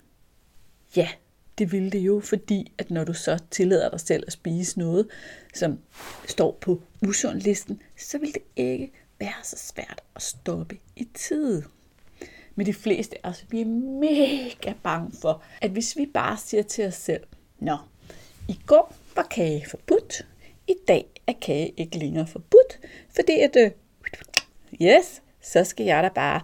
Ja, 0.96 1.10
det 1.58 1.72
ville 1.72 1.90
det 1.90 2.00
jo, 2.00 2.20
fordi 2.20 2.74
at 2.78 2.92
når 2.92 3.04
du 3.04 3.14
så 3.14 3.40
tillader 3.52 3.90
dig 3.90 4.00
selv 4.00 4.24
at 4.28 4.34
spise 4.34 4.80
noget, 4.80 5.08
som 5.54 5.80
står 6.28 6.58
på 6.62 6.84
usundlisten, 7.08 7.82
så 7.98 8.18
vil 8.18 8.34
det 8.34 8.44
ikke 8.56 8.92
være 9.20 9.44
så 9.44 9.58
svært 9.58 10.02
at 10.16 10.22
stoppe 10.22 10.78
i 10.96 11.08
tide. 11.14 11.64
Men 12.56 12.66
de 12.66 12.74
fleste 12.74 13.26
af 13.26 13.30
os, 13.30 13.46
vi 13.50 13.62
er 13.62 13.66
mega 13.66 14.74
bange 14.84 15.12
for, 15.22 15.44
at 15.62 15.72
hvis 15.72 15.98
vi 15.98 16.06
bare 16.06 16.38
siger 16.38 16.64
til 16.64 16.88
os 16.88 16.96
selv, 16.96 17.24
Nå, 17.60 17.78
i 18.48 18.60
går 18.66 18.94
var 19.16 19.24
kage 19.24 19.66
forbudt, 19.70 20.26
i 20.68 20.74
dag 20.88 21.06
er 21.28 21.34
kage 21.42 21.74
ikke 21.78 21.98
længere 21.98 22.28
forbudt, 22.28 22.80
fordi 23.16 23.40
at, 23.40 23.56
øh, 23.56 23.72
yes, 24.82 25.22
så 25.42 25.64
skal 25.64 25.86
jeg 25.86 26.04
da 26.04 26.10
bare 26.16 26.42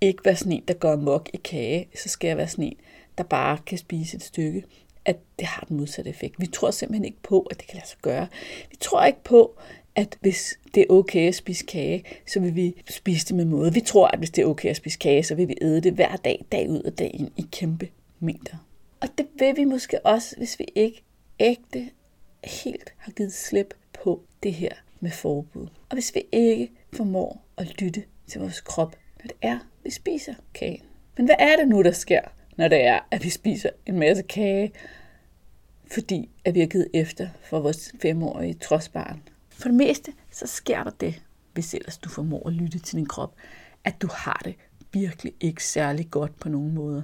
ikke 0.00 0.24
være 0.24 0.36
sådan 0.36 0.52
en, 0.52 0.64
der 0.68 0.74
går 0.74 0.96
mok 0.96 1.30
i 1.32 1.36
kage, 1.36 1.88
så 1.94 2.08
skal 2.08 2.28
jeg 2.28 2.36
være 2.36 2.48
sådan 2.48 2.64
en, 2.64 2.76
der 3.18 3.24
bare 3.24 3.58
kan 3.66 3.78
spise 3.78 4.16
et 4.16 4.22
stykke, 4.22 4.64
at 5.04 5.16
det 5.38 5.46
har 5.46 5.64
den 5.68 5.76
modsatte 5.76 6.10
effekt. 6.10 6.34
Vi 6.38 6.46
tror 6.46 6.70
simpelthen 6.70 7.04
ikke 7.04 7.22
på, 7.22 7.40
at 7.40 7.60
det 7.60 7.66
kan 7.66 7.76
lade 7.76 7.88
sig 7.88 7.98
gøre. 8.02 8.28
Vi 8.70 8.76
tror 8.80 9.04
ikke 9.04 9.22
på, 9.24 9.58
at 9.96 10.18
hvis 10.20 10.58
det 10.74 10.80
er 10.82 10.86
okay 10.90 11.28
at 11.28 11.34
spise 11.34 11.64
kage, 11.64 12.04
så 12.26 12.40
vil 12.40 12.54
vi 12.54 12.74
spise 12.90 13.26
det 13.26 13.36
med 13.36 13.44
måde. 13.44 13.74
Vi 13.74 13.80
tror, 13.80 14.08
at 14.08 14.18
hvis 14.18 14.30
det 14.30 14.42
er 14.42 14.46
okay 14.46 14.68
at 14.70 14.76
spise 14.76 14.98
kage, 14.98 15.22
så 15.22 15.34
vil 15.34 15.48
vi 15.48 15.56
æde 15.60 15.80
det 15.80 15.92
hver 15.92 16.16
dag, 16.16 16.44
dag 16.52 16.70
ud 16.70 16.82
og 16.82 16.98
dag 16.98 17.10
ind 17.14 17.30
i 17.36 17.46
kæmpe 17.52 17.88
mængder. 18.20 18.56
Og 19.00 19.08
det 19.18 19.26
vil 19.38 19.56
vi 19.56 19.64
måske 19.64 20.06
også, 20.06 20.36
hvis 20.36 20.58
vi 20.58 20.64
ikke 20.74 21.02
ægte 21.40 21.90
helt 22.44 22.94
har 22.96 23.12
givet 23.12 23.32
slip 23.32 23.74
på 24.02 24.22
det 24.42 24.52
her 24.52 24.72
med 25.00 25.10
forbud. 25.10 25.66
Og 25.88 25.94
hvis 25.94 26.14
vi 26.14 26.22
ikke 26.32 26.70
formår 26.92 27.44
at 27.58 27.82
lytte 27.82 28.02
til 28.26 28.40
vores 28.40 28.60
krop, 28.60 28.96
når 29.18 29.26
det 29.26 29.36
er, 29.42 29.58
vi 29.84 29.90
spiser 29.90 30.34
kagen. 30.54 30.82
Men 31.16 31.26
hvad 31.26 31.36
er 31.38 31.56
det 31.56 31.68
nu, 31.68 31.82
der 31.82 31.92
sker, 31.92 32.20
når 32.56 32.68
det 32.68 32.84
er, 32.84 33.00
at 33.10 33.24
vi 33.24 33.30
spiser 33.30 33.70
en 33.86 33.98
masse 33.98 34.22
kage, 34.22 34.72
fordi 35.90 36.30
at 36.44 36.54
vi 36.54 36.60
har 36.60 36.66
givet 36.66 36.88
efter 36.94 37.28
for 37.42 37.60
vores 37.60 37.92
femårige 38.02 38.54
trodsbarn? 38.54 39.22
For 39.56 39.68
det 39.68 39.76
meste, 39.76 40.12
så 40.30 40.46
sker 40.46 40.82
der 40.84 40.90
det, 40.90 41.22
hvis 41.52 41.74
ellers 41.74 41.98
du 41.98 42.08
formår 42.08 42.46
at 42.46 42.52
lytte 42.52 42.78
til 42.78 42.96
din 42.96 43.06
krop, 43.06 43.34
at 43.84 44.02
du 44.02 44.08
har 44.12 44.40
det 44.44 44.54
virkelig 44.92 45.32
ikke 45.40 45.64
særlig 45.64 46.10
godt 46.10 46.40
på 46.40 46.48
nogen 46.48 46.74
måder. 46.74 47.02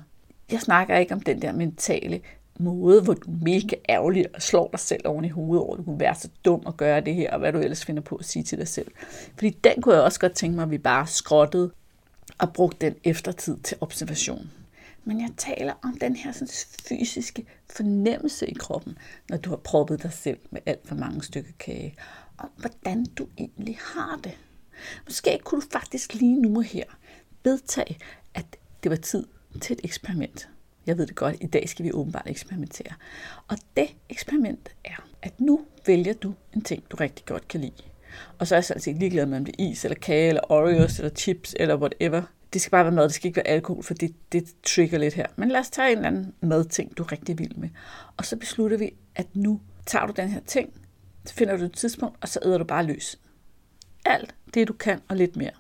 Jeg 0.51 0.61
snakker 0.61 0.97
ikke 0.97 1.15
om 1.15 1.21
den 1.21 1.43
der 1.43 1.53
mentale 1.53 2.21
måde, 2.59 3.03
hvor 3.03 3.15
du 3.15 3.31
er 3.31 3.45
mega 3.45 3.77
ærgerlig 3.89 4.35
og 4.35 4.43
slår 4.43 4.69
dig 4.71 4.81
selv 4.81 5.07
oven 5.09 5.25
i 5.25 5.29
hovedet 5.29 5.65
over, 5.65 5.75
at 5.75 5.79
du 5.79 5.85
kunne 5.85 6.01
være 6.01 6.15
så 6.15 6.29
dum 6.45 6.63
at 6.67 6.77
gøre 6.77 7.01
det 7.01 7.15
her, 7.15 7.31
og 7.31 7.39
hvad 7.39 7.53
du 7.53 7.59
ellers 7.59 7.85
finder 7.85 8.03
på 8.03 8.17
at 8.17 8.25
sige 8.25 8.43
til 8.43 8.59
dig 8.59 8.69
selv. 8.69 8.91
Fordi 9.35 9.51
den 9.51 9.83
kunne 9.83 9.95
jeg 9.95 10.03
også 10.05 10.21
godt 10.21 10.33
tænke 10.33 10.57
mig, 10.57 10.63
at 10.63 10.71
vi 10.71 10.79
bare 10.79 11.07
skrottede 11.07 11.71
og 12.39 12.53
brugte 12.53 12.87
den 12.87 12.95
eftertid 13.05 13.59
til 13.59 13.77
observation. 13.81 14.51
Men 15.05 15.21
jeg 15.21 15.31
taler 15.37 15.73
om 15.83 15.97
den 16.01 16.17
her 16.17 16.33
sådan, 16.33 16.49
fysiske 16.89 17.47
fornemmelse 17.71 18.47
i 18.47 18.55
kroppen, 18.55 18.99
når 19.29 19.37
du 19.37 19.51
har 19.51 19.57
proppet 19.57 20.03
dig 20.03 20.13
selv 20.13 20.39
med 20.51 20.61
alt 20.67 20.89
for 20.89 20.95
mange 20.95 21.23
stykker 21.23 21.53
kage, 21.59 21.95
om, 22.39 22.51
hvordan 22.57 23.05
du 23.05 23.27
egentlig 23.39 23.79
har 23.81 24.21
det. 24.25 24.33
Måske 25.05 25.39
kunne 25.45 25.61
du 25.61 25.67
faktisk 25.73 26.15
lige 26.15 26.43
nu 26.43 26.57
og 26.57 26.65
her 26.65 26.85
vedtage, 27.45 27.99
at 28.35 28.57
det 28.83 28.91
var 28.91 28.97
tid 28.97 29.27
til 29.61 29.75
et 29.75 29.81
eksperiment. 29.85 30.49
Jeg 30.87 30.99
ved 30.99 31.07
det 31.07 31.17
godt, 31.17 31.37
i 31.41 31.47
dag 31.47 31.69
skal 31.69 31.85
vi 31.85 31.93
åbenbart 31.93 32.27
eksperimentere. 32.27 32.95
Og 33.49 33.59
det 33.77 33.95
eksperiment 34.09 34.69
er, 34.85 35.07
at 35.23 35.41
nu 35.41 35.61
vælger 35.87 36.13
du 36.13 36.35
en 36.55 36.63
ting, 36.63 36.85
du 36.91 36.97
rigtig 36.97 37.25
godt 37.25 37.49
kan 37.49 37.61
lide. 37.61 37.83
Og 38.39 38.47
så 38.47 38.55
er 38.55 38.59
jeg 38.59 38.71
altså 38.71 38.91
ikke 38.91 39.01
ligeglad 39.01 39.27
med, 39.27 39.39
om 39.39 39.45
det 39.45 39.55
er 39.59 39.71
is, 39.71 39.85
eller 39.85 39.99
kage, 39.99 40.29
eller 40.29 40.53
Oreos, 40.53 40.99
eller 40.99 41.11
chips, 41.15 41.55
eller 41.59 41.77
whatever. 41.77 42.23
Det 42.53 42.61
skal 42.61 42.71
bare 42.71 42.85
være 42.85 42.95
mad, 42.95 43.05
det 43.05 43.15
skal 43.15 43.27
ikke 43.27 43.37
være 43.37 43.47
alkohol, 43.47 43.83
for 43.83 43.95
det, 43.95 44.15
det 44.33 44.55
trigger 44.63 44.99
lidt 44.99 45.15
her. 45.15 45.27
Men 45.37 45.49
lad 45.49 45.61
os 45.61 45.71
tage 45.71 45.93
en 45.93 45.99
eller 45.99 46.09
anden 46.09 46.35
madting, 46.41 46.97
du 46.99 47.03
er 47.03 47.13
rigtig 47.13 47.39
vild 47.39 47.55
med. 47.55 47.69
Og 48.17 48.25
så 48.25 48.37
beslutter 48.37 48.77
vi, 48.77 48.95
at 49.15 49.27
nu 49.37 49.61
tager 49.87 50.07
du 50.07 50.13
den 50.17 50.29
her 50.29 50.41
ting, 50.47 50.73
så 51.25 51.35
finder 51.35 51.57
du 51.57 51.65
et 51.65 51.73
tidspunkt, 51.73 52.17
og 52.21 52.29
så 52.29 52.41
æder 52.45 52.59
du 52.59 52.65
bare 52.65 52.87
løs. 52.87 53.19
Alt 54.05 54.35
det, 54.55 54.69
du 54.69 54.73
kan, 54.73 55.01
og 55.09 55.17
lidt 55.17 55.37
mere. 55.37 55.51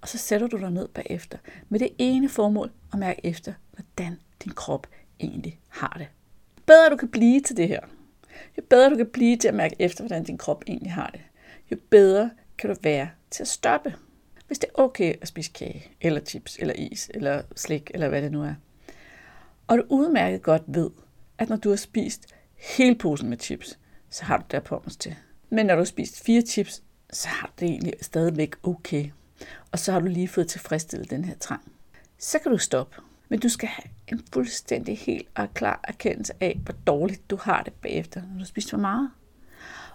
Og 0.00 0.08
så 0.08 0.18
sætter 0.18 0.46
du 0.46 0.56
dig 0.56 0.70
ned 0.70 0.88
bagefter 0.88 1.38
med 1.68 1.80
det 1.80 1.90
ene 1.98 2.28
formål 2.28 2.70
at 2.92 2.98
mærke 2.98 3.26
efter, 3.26 3.52
hvordan 3.72 4.18
din 4.44 4.52
krop 4.52 4.86
egentlig 5.20 5.60
har 5.68 5.96
det. 5.98 6.08
Jo 6.56 6.62
bedre 6.66 6.90
du 6.90 6.96
kan 6.96 7.08
blive 7.08 7.40
til 7.40 7.56
det 7.56 7.68
her, 7.68 7.80
jo 8.58 8.62
bedre 8.70 8.90
du 8.90 8.96
kan 8.96 9.06
blive 9.06 9.36
til 9.36 9.48
at 9.48 9.54
mærke 9.54 9.76
efter, 9.78 10.04
hvordan 10.04 10.24
din 10.24 10.38
krop 10.38 10.64
egentlig 10.66 10.92
har 10.92 11.10
det, 11.12 11.20
jo 11.70 11.76
bedre 11.90 12.30
kan 12.58 12.70
du 12.70 12.76
være 12.82 13.10
til 13.30 13.42
at 13.42 13.48
stoppe. 13.48 13.94
Hvis 14.46 14.58
det 14.58 14.68
er 14.68 14.82
okay 14.82 15.14
at 15.20 15.28
spise 15.28 15.50
kage, 15.52 15.86
eller 16.00 16.20
chips, 16.20 16.56
eller 16.60 16.74
is, 16.74 17.10
eller 17.14 17.42
slik, 17.56 17.90
eller 17.94 18.08
hvad 18.08 18.22
det 18.22 18.32
nu 18.32 18.42
er. 18.42 18.54
Og 19.66 19.78
du 19.78 19.84
udmærket 19.88 20.42
godt 20.42 20.62
ved, 20.66 20.90
at 21.38 21.48
når 21.48 21.56
du 21.56 21.68
har 21.68 21.76
spist 21.76 22.26
hele 22.56 22.94
posen 22.94 23.28
med 23.28 23.38
chips, 23.38 23.78
så 24.12 24.24
har 24.24 24.36
du 24.36 24.44
der 24.50 24.60
pommes 24.60 24.96
til. 24.96 25.16
Men 25.50 25.66
når 25.66 25.74
du 25.74 25.80
har 25.80 25.84
spist 25.84 26.24
fire 26.24 26.42
chips, 26.42 26.82
så 27.12 27.28
har 27.28 27.46
du 27.46 27.52
det 27.60 27.68
egentlig 27.68 27.94
stadigvæk 28.00 28.54
okay. 28.62 29.10
Og 29.72 29.78
så 29.78 29.92
har 29.92 30.00
du 30.00 30.06
lige 30.06 30.28
fået 30.28 30.48
tilfredsstillet 30.48 31.10
den 31.10 31.24
her 31.24 31.34
trang. 31.34 31.72
Så 32.18 32.38
kan 32.38 32.52
du 32.52 32.58
stoppe. 32.58 32.96
Men 33.28 33.40
du 33.40 33.48
skal 33.48 33.68
have 33.68 33.90
en 34.08 34.24
fuldstændig 34.32 34.98
helt 34.98 35.28
og 35.34 35.54
klar 35.54 35.80
erkendelse 35.84 36.32
af, 36.40 36.60
hvor 36.64 36.74
dårligt 36.86 37.30
du 37.30 37.36
har 37.36 37.62
det 37.62 37.72
bagefter, 37.72 38.22
når 38.32 38.38
du 38.38 38.44
spiser 38.44 38.70
for 38.70 38.78
meget. 38.78 39.10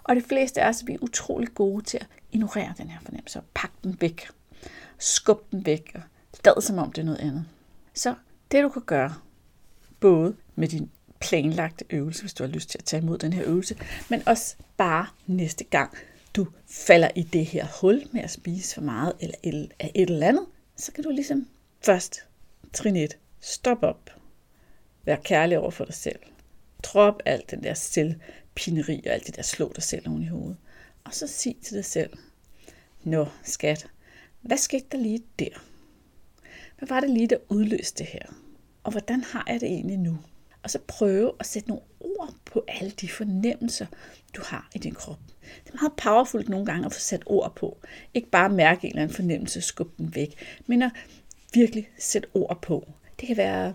Og 0.04 0.16
de 0.16 0.22
fleste 0.22 0.62
af 0.62 0.68
os 0.68 0.82
er 0.82 0.96
utrolig 1.00 1.48
gode 1.54 1.84
til 1.84 1.98
at 1.98 2.06
ignorere 2.32 2.74
den 2.78 2.88
her 2.88 3.00
fornemmelse 3.00 3.38
og 3.38 3.44
pakke 3.54 3.76
den 3.84 3.96
væk. 4.00 4.28
Skub 4.98 5.50
den 5.50 5.66
væk 5.66 5.92
og 5.94 6.02
lad 6.44 6.62
som 6.62 6.78
om 6.78 6.92
det 6.92 7.02
er 7.02 7.06
noget 7.06 7.18
andet. 7.18 7.44
Så 7.94 8.14
det 8.50 8.62
du 8.62 8.68
kan 8.68 8.82
gøre, 8.82 9.14
både 10.00 10.36
med 10.54 10.68
din 10.68 10.90
planlagt 11.20 11.82
øvelse, 11.90 12.22
hvis 12.22 12.34
du 12.34 12.44
har 12.44 12.50
lyst 12.50 12.70
til 12.70 12.78
at 12.78 12.84
tage 12.84 13.02
imod 13.02 13.18
den 13.18 13.32
her 13.32 13.44
øvelse, 13.46 13.76
men 14.08 14.28
også 14.28 14.56
bare 14.76 15.06
næste 15.26 15.64
gang, 15.64 15.96
du 16.34 16.46
falder 16.66 17.08
i 17.16 17.22
det 17.22 17.46
her 17.46 17.66
hul 17.80 18.02
med 18.12 18.22
at 18.22 18.30
spise 18.30 18.74
for 18.74 18.80
meget 18.80 19.12
eller 19.20 19.66
af 19.78 19.92
et 19.94 20.10
eller 20.10 20.26
andet, 20.26 20.46
så 20.76 20.92
kan 20.92 21.04
du 21.04 21.10
ligesom 21.10 21.48
først, 21.80 22.24
trin 22.72 22.96
1, 22.96 23.18
Stop 23.40 23.82
op. 23.82 24.10
Vær 25.04 25.16
kærlig 25.16 25.58
over 25.58 25.70
for 25.70 25.84
dig 25.84 25.94
selv. 25.94 26.18
Drop 26.82 27.22
alt 27.24 27.50
den 27.50 27.62
der 27.62 27.74
selvpineri 27.74 29.02
og 29.06 29.12
alt 29.12 29.26
det 29.26 29.36
der 29.36 29.42
slå 29.42 29.72
dig 29.74 29.82
selv 29.82 30.08
oven 30.08 30.22
i 30.22 30.26
hovedet. 30.26 30.56
Og 31.04 31.14
så 31.14 31.26
sig 31.26 31.56
til 31.62 31.76
dig 31.76 31.84
selv, 31.84 32.10
Nå, 33.04 33.26
skat, 33.44 33.86
hvad 34.40 34.56
skete 34.56 34.86
der 34.92 34.98
lige 34.98 35.22
der? 35.38 35.64
Hvad 36.78 36.88
var 36.88 37.00
det 37.00 37.10
lige, 37.10 37.26
der 37.26 37.36
udløste 37.48 37.98
det 37.98 38.06
her? 38.06 38.34
Og 38.84 38.90
hvordan 38.90 39.24
har 39.24 39.44
jeg 39.46 39.60
det 39.60 39.68
egentlig 39.68 39.98
nu? 39.98 40.18
Og 40.62 40.70
så 40.70 40.78
prøve 40.86 41.32
at 41.40 41.46
sætte 41.46 41.68
nogle 41.68 41.82
ord 42.00 42.34
på 42.44 42.64
alle 42.68 42.90
de 42.90 43.08
fornemmelser, 43.08 43.86
du 44.36 44.42
har 44.44 44.68
i 44.74 44.78
din 44.78 44.94
krop. 44.94 45.18
Det 45.64 45.74
er 45.74 45.78
meget 45.82 45.92
powerfult 45.96 46.48
nogle 46.48 46.66
gange 46.66 46.86
at 46.86 46.92
få 46.92 47.00
sat 47.00 47.22
ord 47.26 47.54
på. 47.56 47.78
Ikke 48.14 48.30
bare 48.30 48.48
mærke 48.48 48.84
en 48.84 48.90
eller 48.90 49.02
anden 49.02 49.14
fornemmelse, 49.14 49.60
skubbe 49.60 49.92
den 49.98 50.14
væk, 50.14 50.34
men 50.66 50.82
at 50.82 50.90
virkelig 51.54 51.88
sætte 51.98 52.28
ord 52.34 52.62
på. 52.62 52.88
Det 53.20 53.26
kan 53.26 53.36
være, 53.36 53.74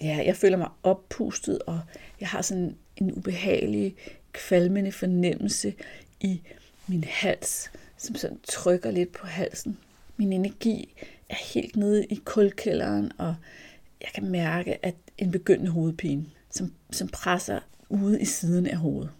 ja, 0.00 0.22
jeg 0.26 0.36
føler 0.36 0.56
mig 0.56 0.68
oppustet, 0.82 1.58
og 1.66 1.80
jeg 2.20 2.28
har 2.28 2.42
sådan 2.42 2.76
en 2.96 3.12
ubehagelig, 3.12 3.96
kvalmende 4.32 4.92
fornemmelse 4.92 5.74
i 6.20 6.40
min 6.86 7.04
hals, 7.04 7.70
som 7.96 8.14
sådan 8.14 8.40
trykker 8.44 8.90
lidt 8.90 9.12
på 9.12 9.26
halsen. 9.26 9.78
Min 10.16 10.32
energi 10.32 10.94
er 11.28 11.54
helt 11.54 11.76
nede 11.76 12.04
i 12.04 12.20
kulkælderen, 12.24 13.12
og 13.18 13.34
jeg 14.00 14.10
kan 14.14 14.30
mærke, 14.30 14.84
at 14.84 14.94
en 15.18 15.30
begyndende 15.30 15.70
hovedpine, 15.70 16.26
som, 16.50 16.72
som 16.90 17.08
presser 17.08 17.60
ude 17.88 18.20
i 18.20 18.24
siden 18.24 18.66
af 18.66 18.76
hovedet. 18.76 19.10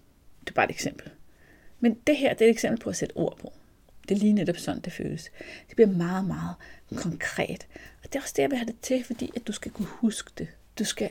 Det 0.40 0.50
er 0.50 0.54
bare 0.54 0.64
et 0.64 0.70
eksempel. 0.74 1.10
Men 1.80 1.94
det 2.06 2.16
her 2.16 2.34
det 2.34 2.44
er 2.44 2.48
et 2.48 2.54
eksempel 2.54 2.80
på 2.80 2.90
at 2.90 2.96
sætte 2.96 3.16
ord 3.16 3.38
på. 3.38 3.52
Det 4.08 4.14
er 4.14 4.18
lige 4.18 4.32
netop 4.32 4.56
sådan, 4.56 4.80
det 4.80 4.92
føles. 4.92 5.30
Det 5.68 5.76
bliver 5.76 5.90
meget, 5.90 6.24
meget 6.24 6.54
konkret. 6.96 7.66
Og 8.02 8.12
det 8.12 8.16
er 8.16 8.22
også 8.22 8.34
det, 8.36 8.42
jeg 8.42 8.50
vil 8.50 8.58
have 8.58 8.66
det 8.66 8.80
til, 8.82 9.04
fordi 9.04 9.30
at 9.36 9.46
du 9.46 9.52
skal 9.52 9.70
kunne 9.70 9.88
huske 9.88 10.30
det. 10.38 10.48
Du 10.78 10.84
skal 10.84 11.10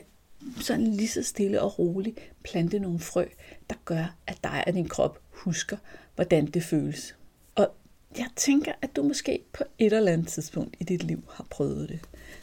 sådan 0.60 0.86
lige 0.86 1.08
så 1.08 1.22
stille 1.22 1.62
og 1.62 1.78
roligt 1.78 2.18
plante 2.42 2.78
nogle 2.78 2.98
frø, 2.98 3.24
der 3.70 3.76
gør, 3.84 4.16
at 4.26 4.38
dig 4.44 4.64
og 4.66 4.72
din 4.72 4.88
krop 4.88 5.20
husker, 5.30 5.76
hvordan 6.14 6.46
det 6.46 6.62
føles. 6.62 7.16
Og 7.54 7.74
jeg 8.18 8.26
tænker, 8.36 8.72
at 8.82 8.96
du 8.96 9.02
måske 9.02 9.42
på 9.52 9.64
et 9.78 9.92
eller 9.92 10.12
andet 10.12 10.28
tidspunkt 10.28 10.76
i 10.80 10.84
dit 10.84 11.02
liv 11.02 11.24
har 11.32 11.46
prøvet 11.50 11.88
det. 11.88 12.00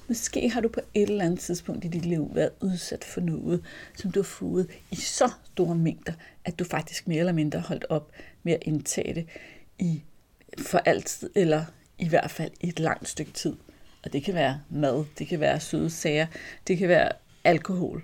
Måske 0.08 0.50
har 0.50 0.62
du 0.62 0.68
på 0.68 0.80
et 0.94 1.10
eller 1.10 1.26
andet 1.26 1.40
tidspunkt 1.40 1.86
i 1.86 1.88
dit 1.88 2.06
liv 2.06 2.32
været 2.34 2.52
udsat 2.62 3.04
for 3.04 3.22
noget, 3.22 3.64
som 3.96 4.12
du 4.12 4.20
har 4.20 4.24
fået 4.24 4.68
i 4.92 4.96
så 4.96 5.32
store 5.46 5.76
mængder, 5.76 6.14
at 6.46 6.60
du 6.60 6.64
faktisk 6.64 7.08
mere 7.08 7.20
eller 7.20 7.34
mindre 7.34 7.60
holdt 7.60 7.86
op 7.90 8.12
med 8.44 8.54
at 8.54 8.60
indtage 8.62 9.14
det 9.14 9.26
i 9.80 10.02
for 10.58 10.78
altid, 10.78 11.30
eller 11.36 11.66
i 11.98 12.08
hvert 12.08 12.32
fald 12.32 12.52
i 12.62 12.68
et 12.68 12.80
langt 12.80 13.10
stykke 13.10 13.32
tid. 13.32 13.56
Og 14.04 14.14
det 14.14 14.24
kan 14.24 14.34
være 14.34 14.62
mad, 14.70 15.06
det 15.20 15.28
kan 15.28 15.40
være 15.40 15.60
søde 15.60 15.90
sager, 15.90 16.28
det 16.68 16.78
kan 16.78 16.90
være 16.90 17.12
alkohol, 17.44 18.04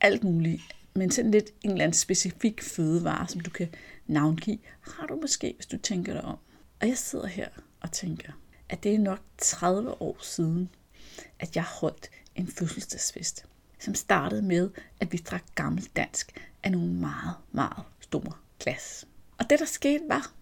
alt 0.00 0.24
muligt. 0.24 0.62
Men 0.94 1.10
sådan 1.10 1.30
lidt 1.30 1.50
en 1.62 1.70
eller 1.70 1.84
anden 1.84 1.94
specifik 1.94 2.62
fødevare, 2.62 3.28
som 3.28 3.40
du 3.40 3.50
kan 3.50 3.68
navngive, 4.06 4.58
har 4.80 5.06
du 5.06 5.16
måske, 5.20 5.52
hvis 5.56 5.66
du 5.66 5.78
tænker 5.78 6.12
dig 6.12 6.24
om. 6.24 6.38
Og 6.80 6.88
jeg 6.88 6.98
sidder 6.98 7.26
her 7.26 7.48
og 7.80 7.92
tænker, 7.92 8.32
at 8.68 8.82
det 8.82 8.94
er 8.94 8.98
nok 8.98 9.20
30 9.38 10.02
år 10.02 10.18
siden, 10.22 10.68
at 11.38 11.56
jeg 11.56 11.64
holdt 11.64 12.10
en 12.34 12.48
fødselsdagsfest, 12.48 13.44
som 13.78 13.94
startede 13.94 14.42
med, 14.42 14.70
at 15.00 15.12
vi 15.12 15.16
drak 15.16 15.44
gammel 15.54 15.88
dansk 15.96 16.32
af 16.62 16.72
nogle 16.72 16.88
meget, 16.88 17.34
meget 17.52 17.84
store 18.00 18.32
glas. 18.60 19.06
Og 19.38 19.50
det, 19.50 19.58
der 19.58 19.64
skete, 19.64 20.04
var, 20.08 20.32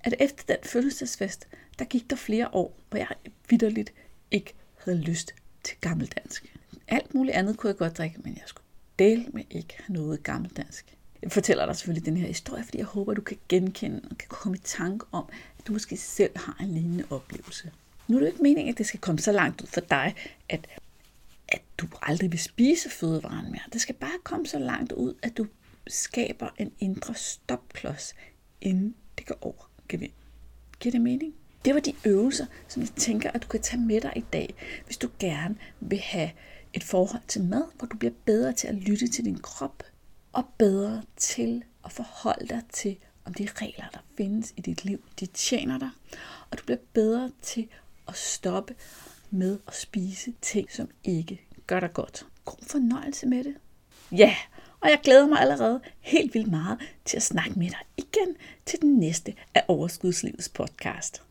at 0.00 0.14
efter 0.20 0.54
den 0.54 0.64
fødselsdagsfest, 0.64 1.48
der 1.78 1.84
gik 1.84 2.10
der 2.10 2.16
flere 2.16 2.48
år, 2.52 2.76
hvor 2.90 2.98
jeg 2.98 3.08
vidderligt 3.48 3.92
ikke 4.30 4.54
havde 4.76 4.98
lyst 4.98 5.34
til 5.64 5.76
gammeldansk. 5.80 6.56
Alt 6.88 7.14
muligt 7.14 7.36
andet 7.36 7.56
kunne 7.56 7.68
jeg 7.68 7.76
godt 7.76 7.98
drikke, 7.98 8.18
men 8.24 8.34
jeg 8.34 8.42
skulle 8.46 8.66
dele 8.98 9.26
med 9.32 9.44
ikke 9.50 9.74
have 9.76 9.94
noget 9.94 10.22
gammeldansk. 10.22 10.96
Jeg 11.22 11.32
fortæller 11.32 11.66
dig 11.66 11.76
selvfølgelig 11.76 12.06
den 12.06 12.16
her 12.16 12.26
historie, 12.26 12.64
fordi 12.64 12.78
jeg 12.78 12.86
håber, 12.86 13.14
du 13.14 13.20
kan 13.22 13.38
genkende 13.48 14.00
og 14.10 14.18
kan 14.18 14.28
komme 14.28 14.56
i 14.56 14.60
tanke 14.64 15.06
om, 15.12 15.28
at 15.58 15.66
du 15.66 15.72
måske 15.72 15.96
selv 15.96 16.38
har 16.38 16.56
en 16.60 16.74
lignende 16.74 17.04
oplevelse. 17.10 17.70
Nu 18.12 18.18
er 18.18 18.20
det 18.20 18.28
ikke 18.28 18.42
meningen, 18.42 18.72
at 18.72 18.78
det 18.78 18.86
skal 18.86 19.00
komme 19.00 19.18
så 19.18 19.32
langt 19.32 19.62
ud 19.62 19.66
for 19.66 19.80
dig, 19.80 20.14
at, 20.48 20.66
at 21.48 21.62
du 21.78 21.86
aldrig 22.02 22.32
vil 22.32 22.40
spise 22.40 22.90
fødevaren 22.90 23.50
mere. 23.50 23.62
Det 23.72 23.80
skal 23.80 23.94
bare 23.94 24.18
komme 24.24 24.46
så 24.46 24.58
langt 24.58 24.92
ud, 24.92 25.14
at 25.22 25.36
du 25.36 25.46
skaber 25.86 26.48
en 26.58 26.72
indre 26.78 27.14
stopklods, 27.14 28.14
inden 28.60 28.94
det 29.18 29.26
går 29.26 29.38
over 29.40 29.70
gevind. 29.88 30.12
Giver 30.80 30.90
det 30.90 31.00
mening? 31.00 31.34
Det 31.64 31.74
var 31.74 31.80
de 31.80 31.94
øvelser, 32.04 32.46
som 32.68 32.82
jeg 32.82 32.90
tænker, 32.90 33.30
at 33.30 33.42
du 33.42 33.48
kan 33.48 33.62
tage 33.62 33.80
med 33.80 34.00
dig 34.00 34.12
i 34.16 34.24
dag, 34.32 34.54
hvis 34.84 34.96
du 34.96 35.08
gerne 35.18 35.56
vil 35.80 36.00
have 36.00 36.30
et 36.72 36.84
forhold 36.84 37.22
til 37.28 37.44
mad, 37.44 37.64
hvor 37.78 37.86
du 37.86 37.96
bliver 37.96 38.14
bedre 38.24 38.52
til 38.52 38.68
at 38.68 38.74
lytte 38.74 39.08
til 39.08 39.24
din 39.24 39.38
krop, 39.38 39.82
og 40.32 40.44
bedre 40.58 41.02
til 41.16 41.62
at 41.84 41.92
forholde 41.92 42.48
dig 42.48 42.62
til, 42.72 42.98
om 43.24 43.34
de 43.34 43.48
regler, 43.56 43.88
der 43.92 44.00
findes 44.16 44.54
i 44.56 44.60
dit 44.60 44.84
liv, 44.84 45.04
de 45.20 45.26
tjener 45.26 45.78
dig, 45.78 45.90
og 46.50 46.58
du 46.58 46.64
bliver 46.64 46.80
bedre 46.92 47.30
til 47.42 47.68
at 48.08 48.16
stoppe 48.16 48.74
med 49.30 49.58
at 49.68 49.74
spise 49.74 50.32
ting, 50.40 50.72
som 50.72 50.88
ikke 51.04 51.46
gør 51.66 51.80
dig 51.80 51.92
godt. 51.92 52.26
God 52.44 52.66
fornøjelse 52.66 53.26
med 53.26 53.44
det. 53.44 53.54
Ja, 54.12 54.36
og 54.80 54.90
jeg 54.90 55.00
glæder 55.02 55.26
mig 55.26 55.40
allerede 55.40 55.80
helt 56.00 56.34
vildt 56.34 56.50
meget 56.50 56.78
til 57.04 57.16
at 57.16 57.22
snakke 57.22 57.58
med 57.58 57.70
dig 57.70 57.80
igen 57.96 58.36
til 58.66 58.82
den 58.82 58.98
næste 58.98 59.34
af 59.54 59.64
Overskudslivets 59.68 60.48
podcast. 60.48 61.22